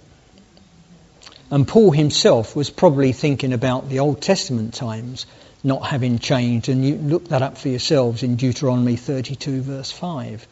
And 1.51 1.67
Paul 1.67 1.91
himself 1.91 2.55
was 2.55 2.69
probably 2.69 3.11
thinking 3.11 3.53
about 3.53 3.89
the 3.89 3.99
Old 3.99 4.21
Testament 4.21 4.73
times 4.73 5.25
not 5.63 5.85
having 5.85 6.19
changed. 6.19 6.69
And 6.69 6.85
you 6.85 6.95
look 6.95 7.29
that 7.29 7.41
up 7.41 7.57
for 7.57 7.69
yourselves 7.69 8.23
in 8.23 8.35
Deuteronomy 8.35 8.95
32, 8.95 9.61
verse 9.61 9.91
5. 9.91 10.47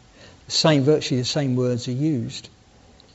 The 0.46 0.52
same, 0.52 0.84
virtually 0.84 1.22
the 1.22 1.26
same 1.26 1.56
words 1.56 1.88
are 1.88 1.92
used. 1.92 2.50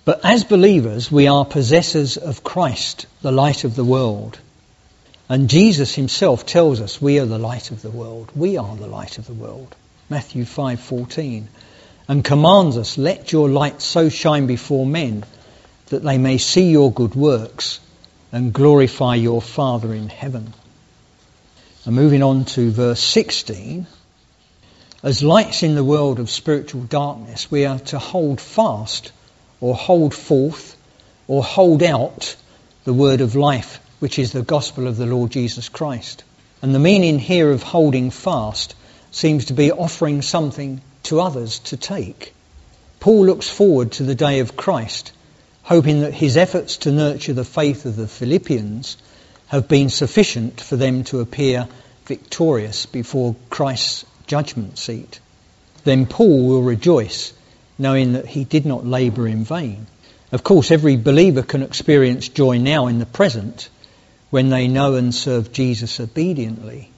But 0.04 0.24
as 0.24 0.44
believers, 0.44 1.12
we 1.12 1.28
are 1.28 1.44
possessors 1.44 2.16
of 2.16 2.42
Christ, 2.42 3.06
the 3.20 3.32
light 3.32 3.64
of 3.64 3.76
the 3.76 3.84
world. 3.84 4.38
And 5.28 5.48
Jesus 5.48 5.94
himself 5.94 6.44
tells 6.44 6.80
us 6.80 7.00
we 7.00 7.18
are 7.18 7.26
the 7.26 7.38
light 7.38 7.70
of 7.70 7.82
the 7.82 7.90
world. 7.90 8.30
We 8.34 8.56
are 8.56 8.76
the 8.76 8.88
light 8.88 9.18
of 9.18 9.26
the 9.26 9.34
world. 9.34 9.74
Matthew 10.10 10.44
5:14 10.44 11.46
and 12.08 12.24
commands 12.24 12.76
us 12.76 12.98
let 12.98 13.32
your 13.32 13.48
light 13.48 13.80
so 13.80 14.08
shine 14.08 14.46
before 14.46 14.84
men 14.84 15.24
that 15.86 16.02
they 16.02 16.18
may 16.18 16.36
see 16.36 16.70
your 16.70 16.92
good 16.92 17.14
works 17.14 17.80
and 18.32 18.52
glorify 18.52 19.14
your 19.14 19.40
father 19.40 19.94
in 19.94 20.08
heaven. 20.08 20.52
And 21.84 21.96
moving 21.96 22.22
on 22.22 22.44
to 22.44 22.70
verse 22.70 23.00
16, 23.00 23.88
as 25.02 25.24
lights 25.24 25.64
in 25.64 25.74
the 25.74 25.82
world 25.82 26.20
of 26.20 26.30
spiritual 26.30 26.82
darkness, 26.82 27.50
we 27.50 27.66
are 27.66 27.80
to 27.80 27.98
hold 27.98 28.40
fast 28.40 29.10
or 29.60 29.74
hold 29.74 30.14
forth 30.14 30.76
or 31.26 31.42
hold 31.42 31.82
out 31.82 32.36
the 32.84 32.94
word 32.94 33.20
of 33.20 33.34
life, 33.34 33.80
which 33.98 34.20
is 34.20 34.30
the 34.30 34.42
gospel 34.42 34.86
of 34.86 34.96
the 34.96 35.06
Lord 35.06 35.32
Jesus 35.32 35.68
Christ. 35.68 36.22
And 36.62 36.72
the 36.72 36.78
meaning 36.78 37.18
here 37.18 37.50
of 37.50 37.64
holding 37.64 38.10
fast 38.10 38.76
seems 39.10 39.46
to 39.46 39.52
be 39.52 39.72
offering 39.72 40.22
something 40.22 40.82
to 41.04 41.20
others 41.20 41.58
to 41.60 41.76
take. 41.76 42.32
Paul 43.00 43.26
looks 43.26 43.48
forward 43.48 43.90
to 43.92 44.04
the 44.04 44.14
day 44.14 44.38
of 44.38 44.56
Christ, 44.56 45.10
hoping 45.64 46.02
that 46.02 46.14
his 46.14 46.36
efforts 46.36 46.76
to 46.78 46.92
nurture 46.92 47.32
the 47.32 47.44
faith 47.44 47.86
of 47.86 47.96
the 47.96 48.06
Philippians 48.06 48.96
have 49.52 49.68
been 49.68 49.90
sufficient 49.90 50.62
for 50.62 50.76
them 50.76 51.04
to 51.04 51.20
appear 51.20 51.68
victorious 52.06 52.86
before 52.86 53.36
Christ's 53.50 54.06
judgment 54.26 54.78
seat. 54.78 55.20
Then 55.84 56.06
Paul 56.06 56.48
will 56.48 56.62
rejoice 56.62 57.34
knowing 57.78 58.14
that 58.14 58.24
he 58.24 58.44
did 58.44 58.64
not 58.64 58.86
labour 58.86 59.28
in 59.28 59.44
vain. 59.44 59.86
Of 60.32 60.42
course, 60.42 60.70
every 60.70 60.96
believer 60.96 61.42
can 61.42 61.62
experience 61.62 62.30
joy 62.30 62.56
now 62.56 62.86
in 62.86 62.98
the 62.98 63.04
present 63.04 63.68
when 64.30 64.48
they 64.48 64.68
know 64.68 64.94
and 64.94 65.14
serve 65.14 65.52
Jesus 65.52 66.00
obediently. 66.00 66.90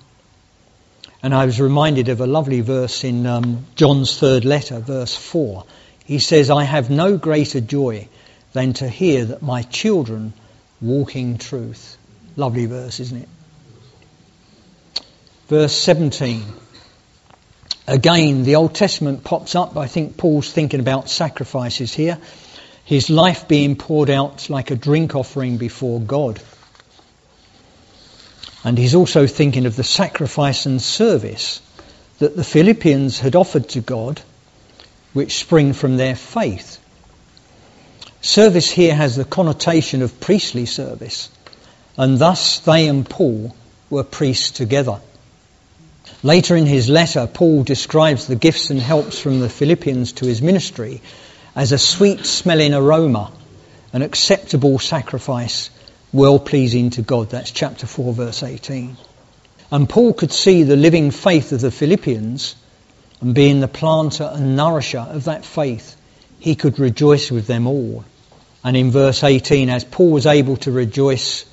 And 1.24 1.34
I 1.34 1.46
was 1.46 1.60
reminded 1.60 2.08
of 2.08 2.20
a 2.20 2.26
lovely 2.28 2.60
verse 2.60 3.02
in 3.02 3.26
um, 3.26 3.66
John's 3.74 4.16
third 4.16 4.44
letter, 4.44 4.78
verse 4.78 5.16
4. 5.16 5.64
He 6.04 6.20
says, 6.20 6.50
I 6.50 6.62
have 6.62 6.88
no 6.88 7.16
greater 7.16 7.60
joy 7.60 8.06
than 8.52 8.74
to 8.74 8.88
hear 8.88 9.24
that 9.24 9.42
my 9.42 9.62
children 9.62 10.34
walk 10.80 11.16
in 11.16 11.38
truth. 11.38 11.96
Lovely 12.36 12.66
verse, 12.66 13.00
isn't 13.00 13.22
it? 13.22 13.28
Verse 15.48 15.72
17. 15.72 16.42
Again, 17.86 18.44
the 18.44 18.56
Old 18.56 18.74
Testament 18.74 19.24
pops 19.24 19.54
up. 19.54 19.76
I 19.76 19.86
think 19.86 20.16
Paul's 20.16 20.50
thinking 20.50 20.80
about 20.80 21.08
sacrifices 21.08 21.94
here. 21.94 22.18
His 22.84 23.10
life 23.10 23.46
being 23.46 23.76
poured 23.76 24.10
out 24.10 24.50
like 24.50 24.70
a 24.70 24.76
drink 24.76 25.14
offering 25.14 25.58
before 25.58 26.00
God. 26.00 26.40
And 28.64 28.78
he's 28.78 28.94
also 28.94 29.26
thinking 29.26 29.66
of 29.66 29.76
the 29.76 29.84
sacrifice 29.84 30.66
and 30.66 30.80
service 30.80 31.60
that 32.18 32.34
the 32.34 32.44
Philippians 32.44 33.18
had 33.18 33.36
offered 33.36 33.68
to 33.70 33.80
God, 33.80 34.20
which 35.12 35.36
spring 35.36 35.74
from 35.74 35.98
their 35.98 36.16
faith. 36.16 36.80
Service 38.22 38.70
here 38.70 38.94
has 38.94 39.16
the 39.16 39.24
connotation 39.24 40.00
of 40.00 40.20
priestly 40.20 40.64
service 40.64 41.28
and 41.96 42.18
thus 42.18 42.60
they 42.60 42.88
and 42.88 43.08
Paul 43.08 43.54
were 43.90 44.04
priests 44.04 44.50
together. 44.50 45.00
Later 46.22 46.56
in 46.56 46.66
his 46.66 46.88
letter, 46.88 47.26
Paul 47.26 47.64
describes 47.64 48.26
the 48.26 48.36
gifts 48.36 48.70
and 48.70 48.80
helps 48.80 49.18
from 49.18 49.40
the 49.40 49.48
Philippians 49.48 50.12
to 50.14 50.26
his 50.26 50.42
ministry 50.42 51.00
as 51.54 51.72
a 51.72 51.78
sweet 51.78 52.26
smelling 52.26 52.74
aroma, 52.74 53.30
an 53.92 54.02
acceptable 54.02 54.78
sacrifice, 54.78 55.70
well 56.12 56.38
pleasing 56.38 56.90
to 56.90 57.02
God. 57.02 57.30
That's 57.30 57.50
chapter 57.50 57.86
4, 57.86 58.12
verse 58.12 58.42
18. 58.42 58.96
And 59.70 59.88
Paul 59.88 60.12
could 60.12 60.32
see 60.32 60.62
the 60.62 60.76
living 60.76 61.10
faith 61.10 61.52
of 61.52 61.60
the 61.60 61.70
Philippians, 61.70 62.56
and 63.20 63.34
being 63.34 63.60
the 63.60 63.68
planter 63.68 64.30
and 64.32 64.56
nourisher 64.56 64.98
of 64.98 65.24
that 65.24 65.44
faith, 65.44 65.96
he 66.38 66.54
could 66.54 66.78
rejoice 66.78 67.30
with 67.30 67.46
them 67.46 67.66
all. 67.66 68.04
And 68.62 68.76
in 68.76 68.90
verse 68.90 69.22
18, 69.22 69.70
as 69.70 69.84
Paul 69.84 70.10
was 70.10 70.26
able 70.26 70.56
to 70.58 70.72
rejoice 70.72 71.44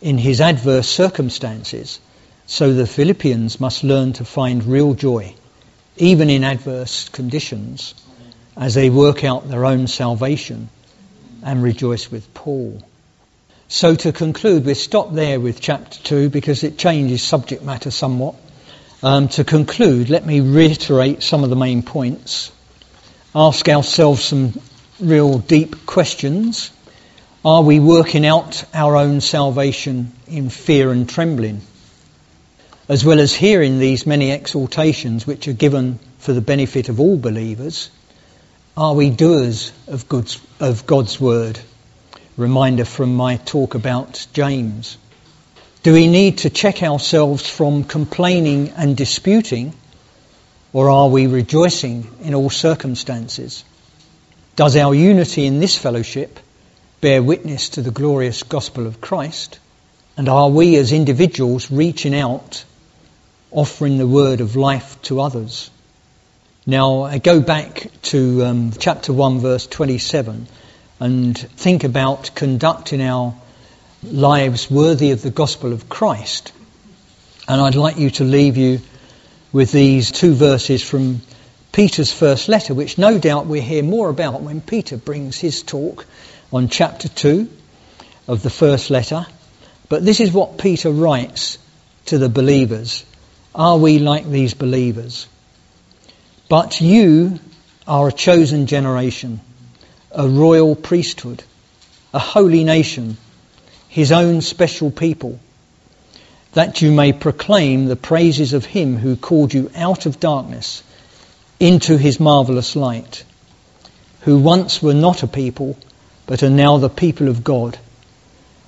in 0.00 0.18
his 0.18 0.40
adverse 0.40 0.88
circumstances. 0.88 2.00
So 2.46 2.72
the 2.72 2.86
Philippians 2.86 3.60
must 3.60 3.82
learn 3.82 4.12
to 4.14 4.24
find 4.24 4.64
real 4.64 4.94
joy, 4.94 5.34
even 5.96 6.30
in 6.30 6.44
adverse 6.44 7.08
conditions, 7.08 7.94
as 8.56 8.74
they 8.74 8.90
work 8.90 9.24
out 9.24 9.48
their 9.48 9.64
own 9.64 9.86
salvation 9.86 10.68
and 11.42 11.62
rejoice 11.62 12.10
with 12.10 12.32
Paul. 12.34 12.82
So 13.68 13.94
to 13.96 14.12
conclude, 14.12 14.64
we 14.64 14.74
stop 14.74 15.12
there 15.12 15.40
with 15.40 15.60
chapter 15.60 15.98
2 16.02 16.28
because 16.30 16.62
it 16.62 16.78
changes 16.78 17.22
subject 17.22 17.64
matter 17.64 17.90
somewhat. 17.90 18.36
Um, 19.02 19.28
to 19.28 19.44
conclude, 19.44 20.08
let 20.08 20.24
me 20.24 20.40
reiterate 20.40 21.22
some 21.22 21.42
of 21.42 21.50
the 21.50 21.56
main 21.56 21.82
points. 21.82 22.52
Ask 23.34 23.68
ourselves 23.68 24.24
some 24.24 24.58
real 25.00 25.38
deep 25.38 25.84
questions 25.84 26.70
are 27.46 27.62
we 27.62 27.78
working 27.78 28.26
out 28.26 28.64
our 28.74 28.96
own 28.96 29.20
salvation 29.20 30.12
in 30.26 30.50
fear 30.50 30.90
and 30.90 31.08
trembling? 31.08 31.60
As 32.88 33.04
well 33.04 33.20
as 33.20 33.32
hearing 33.32 33.78
these 33.78 34.04
many 34.04 34.32
exhortations 34.32 35.28
which 35.28 35.46
are 35.46 35.52
given 35.52 36.00
for 36.18 36.32
the 36.32 36.40
benefit 36.40 36.88
of 36.88 36.98
all 36.98 37.16
believers, 37.16 37.88
are 38.76 38.94
we 38.94 39.10
doers 39.10 39.70
of 39.86 40.08
God's, 40.08 40.40
of 40.58 40.86
God's 40.86 41.20
word? 41.20 41.60
Reminder 42.36 42.84
from 42.84 43.14
my 43.14 43.36
talk 43.36 43.76
about 43.76 44.26
James. 44.32 44.98
Do 45.84 45.92
we 45.92 46.08
need 46.08 46.38
to 46.38 46.50
check 46.50 46.82
ourselves 46.82 47.48
from 47.48 47.84
complaining 47.84 48.70
and 48.70 48.96
disputing 48.96 49.72
Or 50.72 50.90
are 50.90 51.08
we 51.08 51.28
rejoicing 51.28 52.06
in 52.22 52.34
all 52.34 52.50
circumstances? 52.50 53.64
Does 54.56 54.76
our 54.76 54.94
unity 54.94 55.46
in 55.46 55.60
this 55.60 55.78
fellowship 55.78 56.40
bear 57.06 57.22
witness 57.22 57.68
to 57.68 57.82
the 57.82 57.92
glorious 57.92 58.42
gospel 58.42 58.84
of 58.84 59.00
Christ? 59.00 59.60
And 60.16 60.28
are 60.28 60.50
we 60.50 60.74
as 60.74 60.90
individuals 60.90 61.70
reaching 61.70 62.16
out, 62.16 62.64
offering 63.52 63.96
the 63.96 64.08
word 64.08 64.40
of 64.40 64.56
life 64.56 65.00
to 65.02 65.20
others? 65.20 65.70
Now, 66.66 67.02
I 67.02 67.18
go 67.18 67.40
back 67.40 67.86
to 68.10 68.44
um, 68.44 68.72
chapter 68.76 69.12
1, 69.12 69.38
verse 69.38 69.68
27, 69.68 70.48
and 70.98 71.38
think 71.38 71.84
about 71.84 72.32
conducting 72.34 73.00
our 73.00 73.36
lives 74.02 74.68
worthy 74.68 75.12
of 75.12 75.22
the 75.22 75.30
gospel 75.30 75.72
of 75.72 75.88
Christ. 75.88 76.50
And 77.46 77.60
I'd 77.60 77.76
like 77.76 77.98
you 77.98 78.10
to 78.10 78.24
leave 78.24 78.56
you 78.56 78.80
with 79.52 79.70
these 79.70 80.10
two 80.10 80.34
verses 80.34 80.82
from 80.82 81.20
Peter's 81.70 82.12
first 82.12 82.48
letter, 82.48 82.74
which 82.74 82.98
no 82.98 83.16
doubt 83.16 83.46
we'll 83.46 83.62
hear 83.62 83.84
more 83.84 84.08
about 84.08 84.42
when 84.42 84.60
Peter 84.60 84.96
brings 84.96 85.38
his 85.38 85.62
talk 85.62 86.04
on 86.52 86.68
chapter 86.68 87.08
2 87.08 87.48
of 88.28 88.42
the 88.42 88.50
first 88.50 88.90
letter. 88.90 89.26
But 89.88 90.04
this 90.04 90.20
is 90.20 90.32
what 90.32 90.58
Peter 90.58 90.90
writes 90.90 91.58
to 92.06 92.18
the 92.18 92.28
believers. 92.28 93.04
Are 93.54 93.78
we 93.78 93.98
like 93.98 94.28
these 94.28 94.54
believers? 94.54 95.28
But 96.48 96.80
you 96.80 97.40
are 97.86 98.08
a 98.08 98.12
chosen 98.12 98.66
generation, 98.66 99.40
a 100.12 100.28
royal 100.28 100.76
priesthood, 100.76 101.42
a 102.12 102.18
holy 102.18 102.64
nation, 102.64 103.16
his 103.88 104.12
own 104.12 104.40
special 104.40 104.90
people, 104.90 105.38
that 106.52 106.82
you 106.82 106.92
may 106.92 107.12
proclaim 107.12 107.86
the 107.86 107.96
praises 107.96 108.52
of 108.52 108.64
him 108.64 108.96
who 108.96 109.16
called 109.16 109.52
you 109.52 109.70
out 109.74 110.06
of 110.06 110.20
darkness 110.20 110.82
into 111.58 111.96
his 111.96 112.20
marvelous 112.20 112.76
light, 112.76 113.24
who 114.22 114.38
once 114.38 114.82
were 114.82 114.94
not 114.94 115.22
a 115.22 115.26
people, 115.26 115.76
but 116.26 116.42
are 116.42 116.50
now 116.50 116.78
the 116.78 116.88
people 116.88 117.28
of 117.28 117.44
God, 117.44 117.78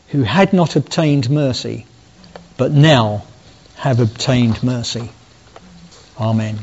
who 0.09 0.23
had 0.23 0.53
not 0.53 0.77
obtained 0.77 1.29
mercy, 1.29 1.87
but 2.57 2.73
now 2.73 3.25
have 3.77 4.01
obtained 4.01 4.63
mercy. 4.63 5.11
Amen. 6.19 6.59